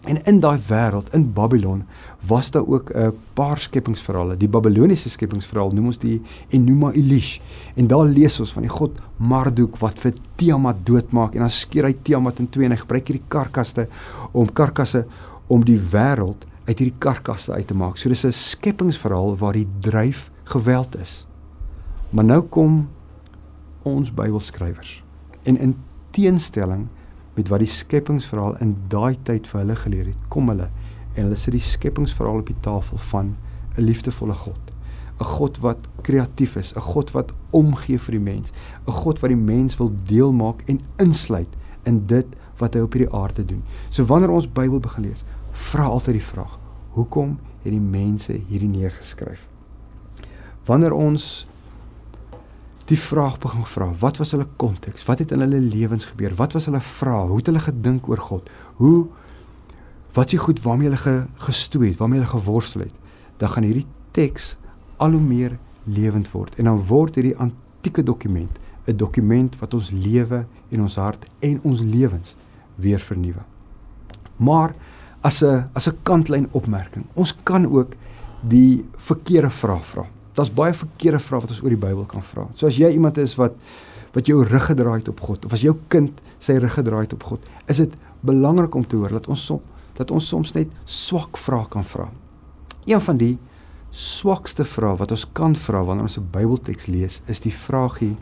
En 0.04 0.24
in 0.24 0.40
daai 0.40 0.60
wêreld 0.68 1.14
in 1.14 1.34
Babylon 1.34 1.84
was 2.28 2.52
daar 2.52 2.68
ook 2.68 2.92
'n 2.92 3.14
paar 3.34 3.58
skepingsverhale. 3.58 4.38
Die 4.38 4.48
Babiloniese 4.48 5.10
skepingsverhaal 5.10 5.72
noem 5.72 5.86
ons 5.86 5.98
die 5.98 6.22
Enuma 6.50 6.92
Elish. 6.92 7.40
En 7.76 7.88
daar 7.88 8.06
lees 8.06 8.40
ons 8.40 8.54
van 8.54 8.62
die 8.62 8.72
god 8.72 9.00
Marduk 9.18 9.78
wat 9.78 10.00
vir 10.00 10.14
Tiamat 10.36 10.86
doodmaak 10.86 11.34
en 11.34 11.40
dan 11.40 11.50
skeer 11.50 11.84
hy 11.84 11.96
Tiamat 12.02 12.40
in 12.40 12.50
twee 12.50 12.66
en 12.66 12.72
hy 12.72 12.78
gebruik 12.78 13.08
hierdie 13.08 13.28
karkaste 13.28 13.88
om 14.32 14.54
karkasse 14.54 15.06
om 15.48 15.66
die 15.66 15.80
wêreld 15.80 16.46
uit 16.66 16.80
hierdie 16.80 16.98
karkasse 17.00 17.52
uit 17.52 17.68
te 17.68 17.76
maak. 17.76 17.98
So 17.98 18.10
dis 18.10 18.26
'n 18.26 18.32
skepingsverhaal 18.32 19.38
waar 19.38 19.54
die 19.54 19.68
dryf 19.80 20.32
geweld 20.44 20.98
is. 20.98 21.28
Maar 22.10 22.26
nou 22.26 22.42
kom 22.42 22.90
ons 23.84 24.14
Bybelskrywers. 24.14 25.04
En 25.44 25.58
in 25.58 25.76
teenstelling 26.12 26.88
met 27.34 27.48
wat 27.48 27.60
die 27.60 27.68
skepingsverhaal 27.68 28.58
in 28.58 28.78
daai 28.88 29.18
tyd 29.24 29.48
vir 29.48 29.60
hulle 29.60 29.76
geleer 29.76 30.06
het, 30.06 30.18
kom 30.30 30.48
hulle 30.48 30.70
en 31.14 31.24
hulle 31.24 31.36
sit 31.36 31.54
die 31.54 31.62
skepingsverhaal 31.62 32.40
op 32.40 32.48
die 32.48 32.60
tafel 32.60 32.98
van 32.98 33.36
'n 33.78 33.82
liefdevolle 33.82 34.34
God. 34.34 34.74
'n 35.20 35.26
God 35.26 35.58
wat 35.60 35.88
kreatief 36.02 36.56
is, 36.56 36.74
'n 36.76 36.82
God 36.82 37.12
wat 37.12 37.34
omgee 37.52 38.00
vir 38.00 38.12
die 38.12 38.26
mens, 38.34 38.52
'n 38.88 38.92
God 38.92 39.20
wat 39.20 39.30
die 39.30 39.38
mens 39.38 39.78
wil 39.78 39.92
deel 40.04 40.34
maak 40.34 40.62
en 40.66 40.80
insluit 40.98 41.50
in 41.84 42.06
dit 42.06 42.26
wat 42.58 42.74
hy 42.74 42.82
op 42.82 42.94
hierdie 42.94 43.14
aarde 43.14 43.46
doen. 43.46 43.64
So 43.90 44.06
wanneer 44.06 44.30
ons 44.30 44.48
Bybel 44.52 44.80
begin 44.80 45.04
lees, 45.04 45.24
vra 45.54 45.84
altyd 45.84 46.20
die 46.20 46.26
vraag: 46.26 46.60
Hoekom 46.98 47.40
het 47.64 47.72
die 47.72 47.80
mense 47.80 48.36
hierdie 48.50 48.70
neergeskryf? 48.70 49.48
Wanneer 50.66 50.94
ons 50.96 51.48
die 52.86 53.00
vraag 53.00 53.38
begin 53.40 53.66
vra, 53.66 53.90
wat 54.00 54.20
was 54.20 54.34
hulle 54.36 54.48
konteks? 54.60 55.06
Wat 55.08 55.20
het 55.24 55.32
in 55.32 55.40
hulle 55.40 55.60
lewens 55.60 56.06
gebeur? 56.06 56.36
Wat 56.36 56.54
was 56.54 56.68
hulle 56.68 56.82
vrae? 56.84 57.28
Hoe 57.28 57.38
het 57.40 57.52
hulle 57.52 57.64
gedink 57.64 58.10
oor 58.12 58.20
God? 58.20 58.50
Hoe 58.82 59.08
wat 60.14 60.30
s'ie 60.30 60.40
goed 60.40 60.60
waarmee 60.62 60.92
hulle 60.92 61.02
ge, 61.02 61.14
gestoei 61.48 61.88
het, 61.90 61.98
waarmee 61.98 62.20
hulle 62.20 62.32
geworstel 62.32 62.86
het? 62.86 62.98
Dan 63.42 63.50
gaan 63.50 63.66
hierdie 63.66 63.88
teks 64.14 64.56
al 65.02 65.16
hoe 65.16 65.24
meer 65.24 65.58
lewend 65.84 66.30
word 66.32 66.60
en 66.62 66.70
dan 66.70 66.78
word 66.88 67.18
hierdie 67.18 67.38
antieke 67.42 68.04
dokument 68.04 68.60
'n 68.86 68.98
dokument 68.98 69.56
wat 69.60 69.74
ons 69.74 69.92
lewe 69.92 70.46
en 70.70 70.82
ons 70.82 70.96
hart 70.96 71.26
en 71.40 71.62
ons 71.64 71.80
lewens 71.80 72.36
weer 72.76 73.00
vernuwe. 73.00 73.44
Maar 74.36 74.76
as 75.24 75.44
'n 75.44 75.70
as 75.74 75.88
'n 75.88 75.98
kantlyn 76.04 76.48
opmerking. 76.52 77.06
Ons 77.14 77.36
kan 77.44 77.66
ook 77.66 77.96
die 78.42 78.86
verkeerde 78.98 79.50
vraag 79.50 79.86
vra. 79.86 80.06
Daar's 80.34 80.54
baie 80.54 80.74
verkeerde 80.74 81.20
vrae 81.20 81.40
wat 81.40 81.50
ons 81.50 81.62
oor 81.62 81.70
die 81.70 81.78
Bybel 81.88 82.06
kan 82.06 82.24
vra. 82.24 82.48
So 82.54 82.68
as 82.68 82.78
jy 82.78 82.92
iemand 82.92 83.18
is 83.18 83.36
wat 83.36 83.54
wat 84.14 84.28
jou 84.28 84.44
rug 84.44 84.66
gedraai 84.66 85.00
het 85.00 85.10
op 85.10 85.22
God 85.22 85.46
of 85.46 85.54
as 85.54 85.62
jou 85.62 85.74
kind 85.88 86.22
sy 86.40 86.54
rug 86.62 86.74
gedraai 86.74 87.02
het 87.02 87.14
op 87.14 87.24
God, 87.24 87.40
is 87.68 87.78
dit 87.78 87.96
belangrik 88.22 88.76
om 88.76 88.86
te 88.88 88.96
hoor 88.96 89.10
dat 89.10 89.28
ons 89.28 89.46
som, 89.46 89.62
dat 89.98 90.12
ons 90.12 90.28
soms 90.28 90.54
net 90.54 90.68
swak 90.86 91.38
vrae 91.38 91.66
kan 91.70 91.84
vra. 91.84 92.10
Een 92.86 93.02
van 93.02 93.18
die 93.18 93.38
swakste 93.90 94.66
vrae 94.66 94.98
wat 94.98 95.12
ons 95.12 95.26
kan 95.34 95.56
vra 95.56 95.84
wanneer 95.84 96.04
ons 96.04 96.18
'n 96.18 96.30
Bybelteks 96.32 96.88
lees, 96.88 97.22
is 97.28 97.40
die 97.40 97.54
vraagie: 97.54 98.18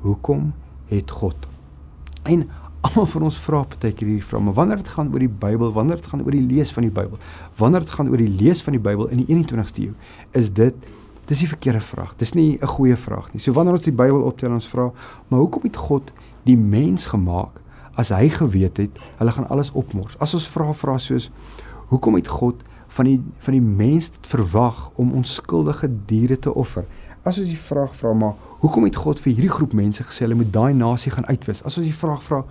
Hoekom 0.00 0.52
het 0.88 1.10
God? 1.10 1.36
En 2.24 2.48
Almal 2.80 3.04
van 3.12 3.26
ons 3.28 3.36
vra 3.44 3.58
baie 3.68 3.92
keer 3.92 4.08
hierdie 4.08 4.24
vraag, 4.24 4.40
maar 4.46 4.54
wanneer 4.56 4.78
dit 4.80 4.88
gaan 4.88 5.10
oor 5.12 5.20
die 5.20 5.28
Bybel, 5.28 5.68
wanneer 5.76 5.98
dit 6.00 6.06
gaan 6.08 6.22
oor 6.24 6.32
die 6.32 6.46
lees 6.48 6.70
van 6.72 6.86
die 6.86 6.92
Bybel, 6.96 7.18
wanneer 7.58 7.84
dit 7.84 7.92
gaan 7.92 8.08
oor 8.08 8.22
die 8.22 8.30
lees 8.40 8.62
van 8.64 8.72
die 8.72 8.80
Bybel 8.80 9.10
in 9.12 9.20
die 9.20 9.26
21ste 9.34 9.84
eeu, 9.84 9.92
is 10.40 10.48
dit 10.56 10.86
dis 11.28 11.42
die 11.44 11.48
verkeerde 11.50 11.82
vraag. 11.84 12.14
Dis 12.16 12.32
nie 12.32 12.56
'n 12.56 12.66
goeie 12.66 12.96
vraag 12.96 13.32
nie. 13.32 13.40
So 13.40 13.52
wanneer 13.52 13.74
ons 13.74 13.84
die 13.84 13.92
Bybel 13.92 14.22
optel 14.22 14.48
en 14.48 14.54
ons 14.54 14.68
vra, 14.68 14.92
maar 15.28 15.40
hoekom 15.40 15.62
het 15.62 15.76
God 15.76 16.12
die 16.44 16.56
mens 16.56 17.06
gemaak 17.06 17.60
as 17.96 18.08
hy 18.08 18.28
geweet 18.28 18.76
het 18.76 18.98
hulle 19.18 19.32
gaan 19.32 19.48
alles 19.48 19.72
opmors? 19.72 20.18
As 20.18 20.34
ons 20.34 20.48
vra 20.48 20.72
vra 20.72 20.98
soos 20.98 21.30
hoekom 21.88 22.14
het 22.14 22.28
God 22.28 22.64
van 22.88 23.04
die 23.04 23.20
van 23.38 23.52
die 23.52 23.62
mens 23.62 24.10
verwag 24.22 24.90
om 24.94 25.12
onskuldige 25.12 25.90
diere 26.06 26.38
te 26.38 26.54
offer? 26.54 26.86
As 27.22 27.38
ons 27.38 27.48
die 27.48 27.58
vraag 27.58 27.92
vra 27.96 28.12
maar 28.16 28.34
hoekom 28.62 28.86
het 28.88 28.96
God 28.96 29.20
vir 29.20 29.34
hierdie 29.34 29.52
groep 29.52 29.74
mense 29.76 30.04
gesê 30.04 30.24
hulle 30.24 30.38
moet 30.40 30.52
daai 30.52 30.72
nasie 30.74 31.12
gaan 31.12 31.26
uitwis? 31.28 31.60
As 31.68 31.76
ons 31.76 31.86
die 31.86 31.96
vraag 31.96 32.22
vra 32.24 32.44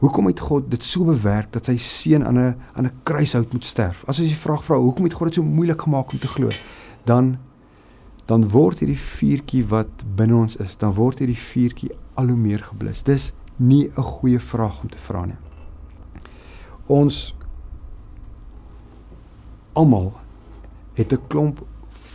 hoekom 0.00 0.26
het 0.30 0.40
God 0.40 0.70
dit 0.72 0.84
so 0.84 1.04
bewerk 1.04 1.52
dat 1.52 1.68
sy 1.68 1.76
seun 1.76 2.24
aan 2.24 2.38
'n 2.38 2.54
aan 2.74 2.86
'n 2.86 2.92
kruishout 3.02 3.52
moet 3.52 3.64
sterf? 3.64 4.04
As 4.08 4.20
ons 4.20 4.28
die 4.28 4.42
vraag 4.46 4.64
vra 4.64 4.76
hoekom 4.76 5.04
het 5.04 5.12
God 5.12 5.28
dit 5.28 5.34
so 5.34 5.42
moeilik 5.42 5.82
gemaak 5.82 6.12
om 6.12 6.18
te 6.18 6.28
glo? 6.28 6.48
Dan 7.04 7.38
dan 8.26 8.48
word 8.48 8.78
hierdie 8.78 8.98
vuurtjie 8.98 9.66
wat 9.68 10.04
binne 10.16 10.34
ons 10.34 10.56
is, 10.56 10.76
dan 10.76 10.94
word 10.94 11.18
hierdie 11.18 11.36
vuurtjie 11.36 11.90
al 12.14 12.28
hoe 12.28 12.36
meer 12.36 12.62
geblus. 12.62 13.02
Dis 13.02 13.32
nie 13.56 13.88
'n 13.88 14.02
goeie 14.02 14.40
vraag 14.40 14.82
om 14.82 14.88
te 14.88 14.98
vra 14.98 15.24
nie. 15.24 15.36
Ons 16.86 17.34
almal 19.74 20.12
het 20.94 21.12
'n 21.12 21.26
klomp 21.28 21.66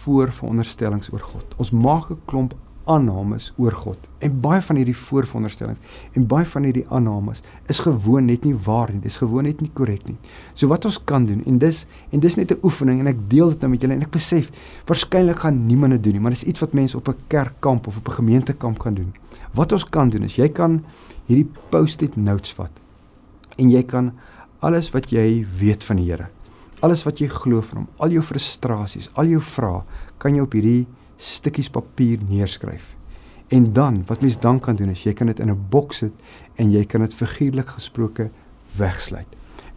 voorveronderstellings 0.04 1.12
oor 1.14 1.24
God. 1.34 1.56
Ons 1.58 1.72
maak 1.72 2.10
'n 2.12 2.22
klomp 2.26 2.54
aannames 2.90 3.52
oor 3.58 3.76
God. 3.76 4.08
En 4.24 4.40
baie 4.42 4.62
van 4.66 4.80
hierdie 4.80 4.98
vooronderstellings 4.98 5.82
en 6.18 6.26
baie 6.30 6.48
van 6.50 6.66
hierdie 6.68 6.86
aannames 6.90 7.44
is 7.70 7.82
gewoon 7.86 8.26
net 8.30 8.46
nie 8.48 8.56
waar 8.66 8.92
nie. 8.94 9.02
Dis 9.04 9.20
gewoon 9.22 9.46
net 9.48 9.62
nie 9.62 9.70
korrek 9.78 10.08
nie. 10.10 10.18
So 10.54 10.72
wat 10.72 10.88
ons 10.90 10.98
kan 11.12 11.28
doen 11.30 11.44
en 11.46 11.60
dis 11.62 11.84
en 12.10 12.20
dis 12.20 12.36
net 12.36 12.52
'n 12.52 12.60
oefening 12.64 13.00
en 13.00 13.08
ek 13.08 13.30
deel 13.30 13.50
dit 13.50 13.62
nou 13.62 13.70
met 13.72 13.82
julle 13.82 13.94
en 13.94 14.02
ek 14.02 14.12
besef 14.12 14.50
waarskynlik 14.86 15.40
gaan 15.40 15.66
niemand 15.66 15.92
dit 15.92 16.04
doen 16.04 16.14
nie, 16.14 16.22
maar 16.22 16.32
dis 16.32 16.44
iets 16.44 16.60
wat 16.60 16.74
mense 16.74 16.98
op 16.98 17.08
'n 17.08 17.16
kerkkamp 17.28 17.88
of 17.88 17.98
op 17.98 18.08
'n 18.08 18.12
gemeentekamp 18.12 18.80
kan 18.80 18.94
doen. 18.94 19.14
Wat 19.54 19.72
ons 19.72 19.86
kan 19.86 20.10
doen 20.10 20.24
is 20.24 20.36
jy 20.36 20.50
kan 20.50 20.84
hierdie 21.26 21.52
post-it 21.70 22.16
notes 22.16 22.54
vat 22.54 22.72
en 23.58 23.70
jy 23.70 23.84
kan 23.84 24.14
alles 24.60 24.92
wat 24.92 25.12
jy 25.12 25.46
weet 25.60 25.84
van 25.84 25.96
die 25.96 26.12
Here, 26.12 26.30
alles 26.86 27.04
wat 27.04 27.20
jy 27.20 27.28
glo 27.28 27.62
van 27.62 27.82
hom, 27.82 27.89
al 27.98 28.13
jou 28.15 28.24
frustrasies, 28.24 29.10
al 29.20 29.26
jou 29.32 29.42
vrae, 29.42 29.84
kan 30.18 30.36
jy 30.36 30.42
op 30.46 30.54
hierdie 30.54 30.88
stukkies 31.20 31.70
papier 31.70 32.22
neerskryf. 32.30 32.96
En 33.50 33.72
dan, 33.74 34.04
wat 34.08 34.22
mens 34.22 34.38
dan 34.39 34.60
kan 34.60 34.78
doen 34.78 34.94
is 34.94 35.04
jy 35.04 35.13
kan 35.13 35.28
dit 35.28 35.39
in 35.39 35.50
'n 35.50 35.65
boks 35.70 35.98
sit 35.98 36.13
en 36.56 36.72
jy 36.72 36.86
kan 36.86 37.02
dit 37.02 37.13
figuurlik 37.13 37.68
gesproke 37.68 38.30
wegsluit. 38.78 39.28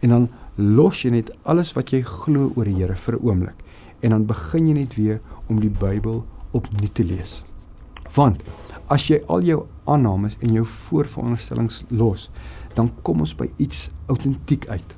En 0.01 0.09
dan 0.09 0.29
los 0.55 1.01
jy 1.01 1.09
net 1.09 1.31
alles 1.43 1.73
wat 1.73 1.89
jy 1.89 2.01
glo 2.01 2.51
oor 2.55 2.65
die 2.65 2.75
Here 2.75 2.95
vir 2.95 3.15
'n 3.15 3.23
oomblik 3.23 3.63
en 4.01 4.09
dan 4.09 4.25
begin 4.25 4.67
jy 4.67 4.73
net 4.73 4.95
weer 4.95 5.21
om 5.49 5.59
die 5.59 5.69
Bybel 5.69 6.25
opnuut 6.51 6.93
te 6.93 7.03
lees. 7.03 7.43
Want 8.15 8.43
as 8.87 9.07
jy 9.07 9.21
al 9.27 9.41
jou 9.41 9.65
aannames 9.85 10.37
en 10.39 10.53
jou 10.53 10.65
voorveronderstellings 10.65 11.83
los, 11.89 12.29
dan 12.75 12.91
kom 13.01 13.19
ons 13.19 13.35
by 13.35 13.49
iets 13.57 13.91
autentiek 14.07 14.67
uit. 14.67 14.95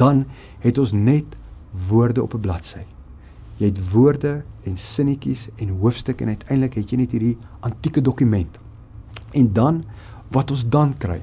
Dan 0.00 0.24
het 0.64 0.78
ons 0.80 0.92
net 0.96 1.36
woorde 1.88 2.22
op 2.22 2.34
'n 2.34 2.40
bladsy. 2.40 2.84
Jy 3.56 3.66
het 3.66 3.90
woorde 3.92 4.42
en 4.64 4.76
sinnetjies 4.76 5.48
en 5.56 5.68
hoofstukke 5.68 6.24
en 6.24 6.28
uiteindelik 6.28 6.74
het 6.74 6.90
jy 6.90 6.96
net 6.96 7.10
hierdie 7.10 7.36
antieke 7.60 8.00
dokument. 8.00 8.58
En 9.30 9.52
dan 9.52 9.84
wat 10.30 10.50
ons 10.50 10.68
dan 10.68 10.96
kry 10.96 11.20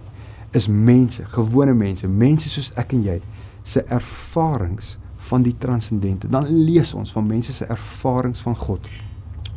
is 0.52 0.68
mense, 0.68 1.26
gewone 1.26 1.74
mense, 1.74 2.08
mense 2.08 2.50
soos 2.50 2.72
ek 2.76 2.94
en 2.94 3.04
jy 3.04 3.22
se 3.64 3.84
ervarings 3.84 4.98
van 5.18 5.42
die 5.42 5.56
transcendente. 5.58 6.30
Dan 6.30 6.48
lees 6.48 6.94
ons 6.94 7.12
van 7.12 7.26
mense 7.26 7.54
se 7.54 7.66
ervarings 7.66 8.42
van 8.42 8.56
God. 8.56 8.88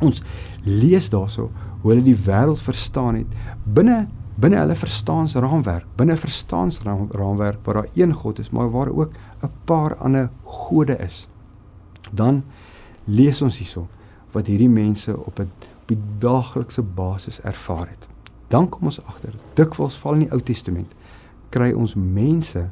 Ons 0.00 0.22
lees 0.64 1.08
daarso 1.08 1.50
hoe 1.80 1.92
hulle 1.92 2.04
die 2.04 2.16
wêreld 2.16 2.60
verstaan 2.62 3.14
het 3.14 3.36
binne 3.64 4.06
binne 4.40 4.56
hulle 4.56 4.76
verstaansraamwerk, 4.76 5.86
binne 5.96 6.16
verstaansraamwerk 6.16 7.64
waar 7.64 7.80
daar 7.80 7.90
een 7.94 8.12
God 8.12 8.38
is, 8.38 8.50
maar 8.50 8.70
waar 8.70 8.88
ook 8.88 9.12
'n 9.42 9.50
paar 9.64 9.96
ander 9.96 10.30
gode 10.44 10.96
is. 10.96 11.28
Dan 12.10 12.44
lees 13.04 13.42
ons 13.42 13.58
hierso 13.58 13.88
wat 14.32 14.46
hierdie 14.46 14.68
mense 14.68 15.16
op 15.18 15.38
'n 15.38 15.50
op 15.82 15.88
die 15.88 15.98
daaglikse 16.18 16.82
basis 16.82 17.40
ervaar 17.40 17.88
het. 17.88 18.08
Dan 18.48 18.68
kom 18.68 18.84
ons 18.84 19.04
agter, 19.04 19.34
dikwels 19.54 19.98
val 19.98 20.12
in 20.12 20.18
die 20.24 20.32
Ou 20.32 20.40
Testament 20.40 20.94
kry 21.50 21.72
ons 21.72 21.94
mense 21.94 22.70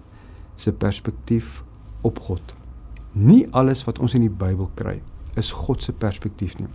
se 0.54 0.72
perspektief 0.72 1.62
op 2.00 2.18
God. 2.18 2.54
Nie 3.12 3.46
alles 3.50 3.84
wat 3.84 3.98
ons 3.98 4.14
in 4.14 4.20
die 4.20 4.30
Bybel 4.30 4.70
kry 4.74 5.00
is 5.34 5.50
God 5.52 5.82
se 5.82 5.92
perspektief 5.92 6.58
nie. 6.58 6.68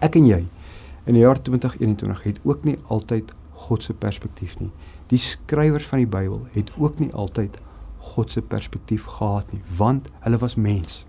Ek 0.00 0.16
en 0.16 0.26
jy 0.26 0.46
in 1.04 1.16
die 1.16 1.24
jaar 1.24 1.40
2021 1.42 2.22
het 2.22 2.40
ook 2.44 2.64
nie 2.64 2.78
altyd 2.88 3.32
God 3.64 3.82
se 3.82 3.94
perspektief 3.96 4.58
nie. 4.60 4.70
Die 5.12 5.20
skrywers 5.20 5.86
van 5.88 6.02
die 6.02 6.10
Bybel 6.10 6.46
het 6.54 6.72
ook 6.76 6.98
nie 7.00 7.12
altyd 7.12 7.56
God 8.14 8.32
se 8.32 8.42
perspektief 8.42 9.06
gehad 9.16 9.52
nie, 9.52 9.62
want 9.78 10.08
hulle 10.26 10.38
was 10.42 10.58
mens. 10.60 11.04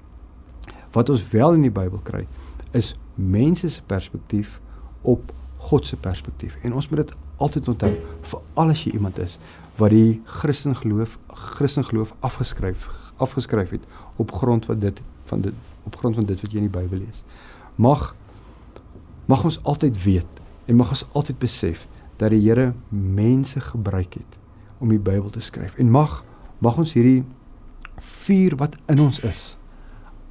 Wat 0.95 1.09
ons 1.11 1.25
wel 1.33 1.57
in 1.57 1.65
die 1.67 1.73
Bybel 1.73 1.99
kry, 2.07 2.23
is 2.71 2.93
mense 3.15 3.69
se 3.69 3.83
perspektief 3.87 4.59
op 5.03 5.33
God 5.67 5.87
se 5.87 5.97
perspektief. 5.99 6.55
En 6.63 6.73
ons 6.73 6.87
moet 6.89 7.03
dit 7.03 7.15
altyd 7.43 7.67
onthou, 7.67 7.91
veral 8.21 8.71
as 8.71 8.83
jy 8.85 8.95
iemand 8.95 9.19
is 9.19 9.39
wat 9.75 9.91
die 9.91 10.21
Christen 10.23 10.75
geloof 10.75 11.17
Christen 11.27 11.83
geloof 11.83 12.13
afgeskryf 12.23 12.87
afgeskryf 13.17 13.69
het 13.69 13.83
op 14.15 14.31
grond 14.31 14.65
van 14.65 14.79
dit 14.79 15.01
van 15.23 15.41
dit 15.41 15.53
op 15.83 15.95
grond 15.95 16.15
van 16.15 16.25
dit 16.25 16.41
wat 16.41 16.51
jy 16.51 16.61
in 16.61 16.69
die 16.69 16.79
Bybel 16.79 17.03
lees. 17.03 17.23
Mag 17.75 18.13
mag 19.25 19.43
ons 19.43 19.59
altyd 19.63 20.03
weet 20.03 20.41
en 20.65 20.79
mag 20.79 20.89
ons 20.95 21.05
altyd 21.11 21.39
besef 21.39 21.87
dat 22.17 22.31
die 22.31 22.41
Here 22.41 22.73
mense 22.89 23.59
gebruik 23.59 24.13
het 24.19 24.39
om 24.79 24.89
die 24.89 24.99
Bybel 24.99 25.29
te 25.29 25.43
skryf. 25.43 25.75
En 25.79 25.91
mag 25.91 26.23
mag 26.63 26.77
ons 26.79 26.93
hierdie 26.95 27.25
vuur 28.01 28.55
wat 28.59 28.77
in 28.91 29.01
ons 29.03 29.19
is 29.27 29.57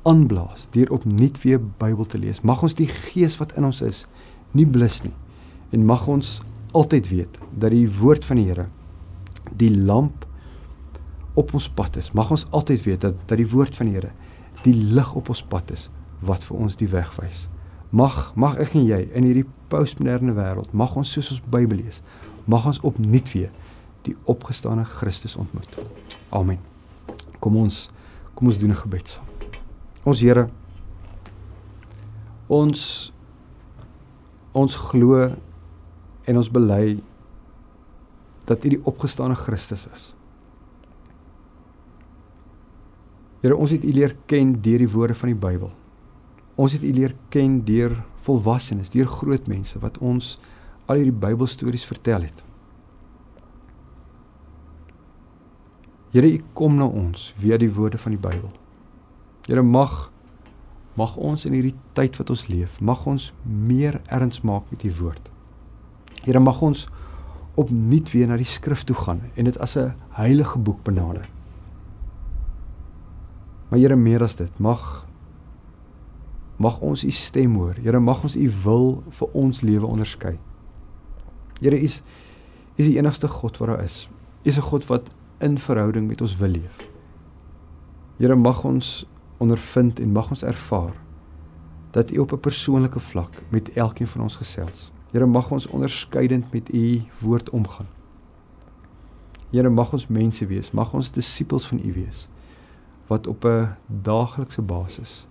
aanblaas 0.08 0.66
deur 0.72 0.90
opnuut 0.92 1.38
weer 1.42 1.60
Bybel 1.60 2.06
te 2.06 2.18
lees. 2.18 2.42
Mag 2.42 2.62
ons 2.62 2.76
die 2.76 2.88
gees 2.88 3.36
wat 3.40 3.56
in 3.58 3.68
ons 3.68 3.82
is 3.84 4.04
nie 4.52 4.66
blus 4.66 5.02
nie. 5.04 5.14
En 5.72 5.84
mag 5.84 6.06
ons 6.08 6.40
altyd 6.74 7.08
weet 7.08 7.38
dat 7.52 7.72
die 7.74 7.86
woord 8.00 8.24
van 8.24 8.40
die 8.40 8.48
Here 8.48 8.68
die 9.54 9.72
lamp 9.76 10.26
op 11.34 11.54
ons 11.54 11.68
pad 11.68 11.96
is. 12.00 12.12
Mag 12.12 12.30
ons 12.30 12.46
altyd 12.50 12.84
weet 12.84 13.00
dat 13.06 13.18
dat 13.28 13.38
die 13.40 13.48
woord 13.50 13.76
van 13.76 13.90
die 13.90 13.96
Here 13.98 14.12
die 14.64 14.74
lig 14.74 15.12
op 15.14 15.28
ons 15.32 15.42
pad 15.42 15.72
is 15.74 15.88
wat 16.24 16.44
vir 16.46 16.60
ons 16.64 16.78
die 16.80 16.88
weg 16.88 17.10
wys. 17.20 17.46
Mag 17.94 18.32
mag 18.34 18.58
ek 18.58 18.72
en 18.74 18.88
jy 18.88 19.04
in 19.14 19.26
hierdie 19.28 19.46
postmoderne 19.70 20.34
wêreld 20.34 20.72
mag 20.74 20.96
ons 20.98 21.12
soos 21.14 21.30
ons 21.36 21.44
Bybel 21.46 21.78
lees, 21.78 22.00
mag 22.50 22.66
ons 22.66 22.80
opnuut 22.82 23.30
weer 23.30 23.52
die 24.04 24.16
opgestane 24.30 24.82
Christus 24.84 25.36
ontmoet. 25.38 25.78
Amen. 26.34 26.58
Kom 27.38 27.56
ons 27.60 27.88
kom 28.34 28.50
ons 28.50 28.58
doen 28.58 28.74
'n 28.74 28.82
gebed 28.82 29.08
saam. 29.08 29.26
Ons 30.04 30.20
Here 30.20 30.50
ons 32.48 33.12
ons 34.52 34.76
glo 34.76 35.30
en 36.26 36.36
ons 36.36 36.50
bely 36.50 36.98
dat 38.44 38.64
U 38.64 38.68
die 38.68 38.84
opgestane 38.84 39.34
Christus 39.34 39.86
is. 39.86 40.14
Here, 43.40 43.56
ons 43.56 43.70
het 43.70 43.84
U 43.84 43.92
leer 43.92 44.16
ken 44.26 44.54
deur 44.60 44.78
die 44.78 44.88
woorde 44.88 45.14
van 45.14 45.28
die 45.28 45.38
Bybel. 45.38 45.70
Ons 46.54 46.72
het 46.72 46.84
U 46.86 46.92
leer 46.92 47.14
ken 47.34 47.64
deur 47.66 47.96
volwassenes, 48.26 48.90
deur 48.94 49.06
groot 49.10 49.46
mense 49.50 49.78
wat 49.82 49.98
ons 49.98 50.36
al 50.86 51.00
hierdie 51.00 51.18
Bybelstories 51.18 51.86
vertel 51.88 52.28
het. 52.28 52.42
Here, 56.14 56.30
U 56.30 56.40
kom 56.54 56.76
na 56.78 56.86
ons 56.86 57.32
via 57.40 57.58
die 57.58 57.72
woorde 57.74 57.98
van 57.98 58.14
die 58.14 58.22
Bybel. 58.22 58.52
Here 59.48 59.62
mag 59.62 60.14
mag 60.94 61.16
ons 61.18 61.42
in 61.48 61.56
hierdie 61.56 61.74
tyd 61.98 62.14
wat 62.20 62.30
ons 62.30 62.44
leef, 62.46 62.76
mag 62.78 63.00
ons 63.10 63.32
meer 63.42 63.98
erns 64.14 64.44
maak 64.46 64.68
met 64.70 64.84
u 64.86 64.92
woord. 65.00 65.30
Here 66.22 66.38
mag 66.38 66.60
ons 66.62 66.84
opnuut 67.58 68.10
weer 68.14 68.30
na 68.30 68.38
die 68.38 68.46
skrif 68.46 68.84
toe 68.86 68.96
gaan 68.98 69.24
en 69.34 69.50
dit 69.50 69.58
as 69.58 69.76
'n 69.76 69.94
heilige 70.14 70.58
boek 70.58 70.84
benader. 70.84 71.26
Maar 73.68 73.78
Here 73.78 73.96
meer 73.96 74.22
as 74.22 74.36
dit, 74.36 74.58
mag 74.58 75.06
mag 76.56 76.80
ons 76.80 77.04
u 77.04 77.10
stem 77.10 77.54
hoor. 77.54 77.74
Here 77.82 78.00
mag 78.00 78.22
ons 78.22 78.36
u 78.36 78.50
wil 78.62 79.02
vir 79.10 79.28
ons 79.32 79.60
lewe 79.60 79.86
onderskei. 79.86 80.38
Here 81.60 81.80
is 81.80 82.02
is 82.74 82.88
die 82.90 82.98
enigste 82.98 83.28
God 83.28 83.58
wat 83.58 83.68
daar 83.68 83.84
is. 83.84 84.08
U 84.42 84.48
is 84.48 84.56
'n 84.58 84.68
God 84.70 84.86
wat 84.86 85.14
in 85.38 85.58
verhouding 85.58 86.06
met 86.06 86.20
ons 86.20 86.36
wil 86.36 86.48
leef. 86.48 86.88
Here 88.18 88.36
mag 88.36 88.64
ons 88.64 89.06
ondervind 89.38 90.00
en 90.00 90.12
mag 90.12 90.30
ons 90.30 90.42
ervaar 90.42 90.94
dat 91.90 92.10
U 92.10 92.18
op 92.18 92.32
'n 92.32 92.40
persoonlike 92.40 93.00
vlak 93.00 93.42
met 93.48 93.72
elkeen 93.72 94.06
van 94.06 94.20
ons 94.20 94.36
gesels. 94.36 94.92
Here 95.10 95.26
mag 95.26 95.50
ons 95.50 95.66
onderskeidend 95.66 96.52
met 96.52 96.74
U 96.74 97.02
woord 97.18 97.50
omgaan. 97.50 97.86
Here 99.50 99.70
mag 99.70 99.92
ons 99.92 100.06
mense 100.06 100.46
wees, 100.46 100.70
mag 100.70 100.94
ons 100.94 101.10
disippels 101.10 101.66
van 101.66 101.78
U 101.84 101.92
wees 101.92 102.28
wat 103.06 103.26
op 103.26 103.44
'n 103.44 103.76
daaglikse 104.02 104.62
basis 104.62 105.26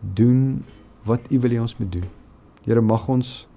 doen 0.00 0.64
wat 1.04 1.30
U 1.32 1.40
wil 1.40 1.50
hê 1.50 1.60
ons 1.60 1.76
moet 1.78 1.92
doen. 1.92 2.08
Here 2.64 2.80
mag 2.80 3.08
ons 3.08 3.48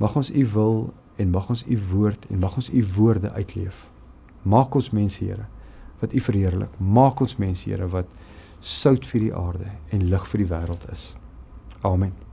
mag 0.00 0.16
ons 0.16 0.30
U 0.30 0.46
wil 0.52 0.78
en 1.16 1.30
mag 1.30 1.48
ons 1.48 1.64
U 1.64 1.78
woord 1.90 2.26
en 2.30 2.38
mag 2.38 2.56
ons 2.56 2.70
U 2.70 2.84
woorde 2.96 3.32
uitleef. 3.32 3.86
Maak 4.42 4.74
ons 4.74 4.90
mense, 4.90 5.24
Here, 5.24 5.48
wat 6.00 6.12
U 6.12 6.20
verheerlik. 6.20 6.76
Maak 6.78 7.20
ons 7.20 7.36
mense, 7.40 7.64
Here, 7.68 7.88
wat 7.88 8.10
sout 8.60 9.06
vir 9.06 9.28
die 9.28 9.34
aarde 9.34 9.72
en 9.90 10.06
lig 10.10 10.30
vir 10.32 10.44
die 10.44 10.52
wêreld 10.52 10.86
is. 10.92 11.10
Amen. 11.82 12.25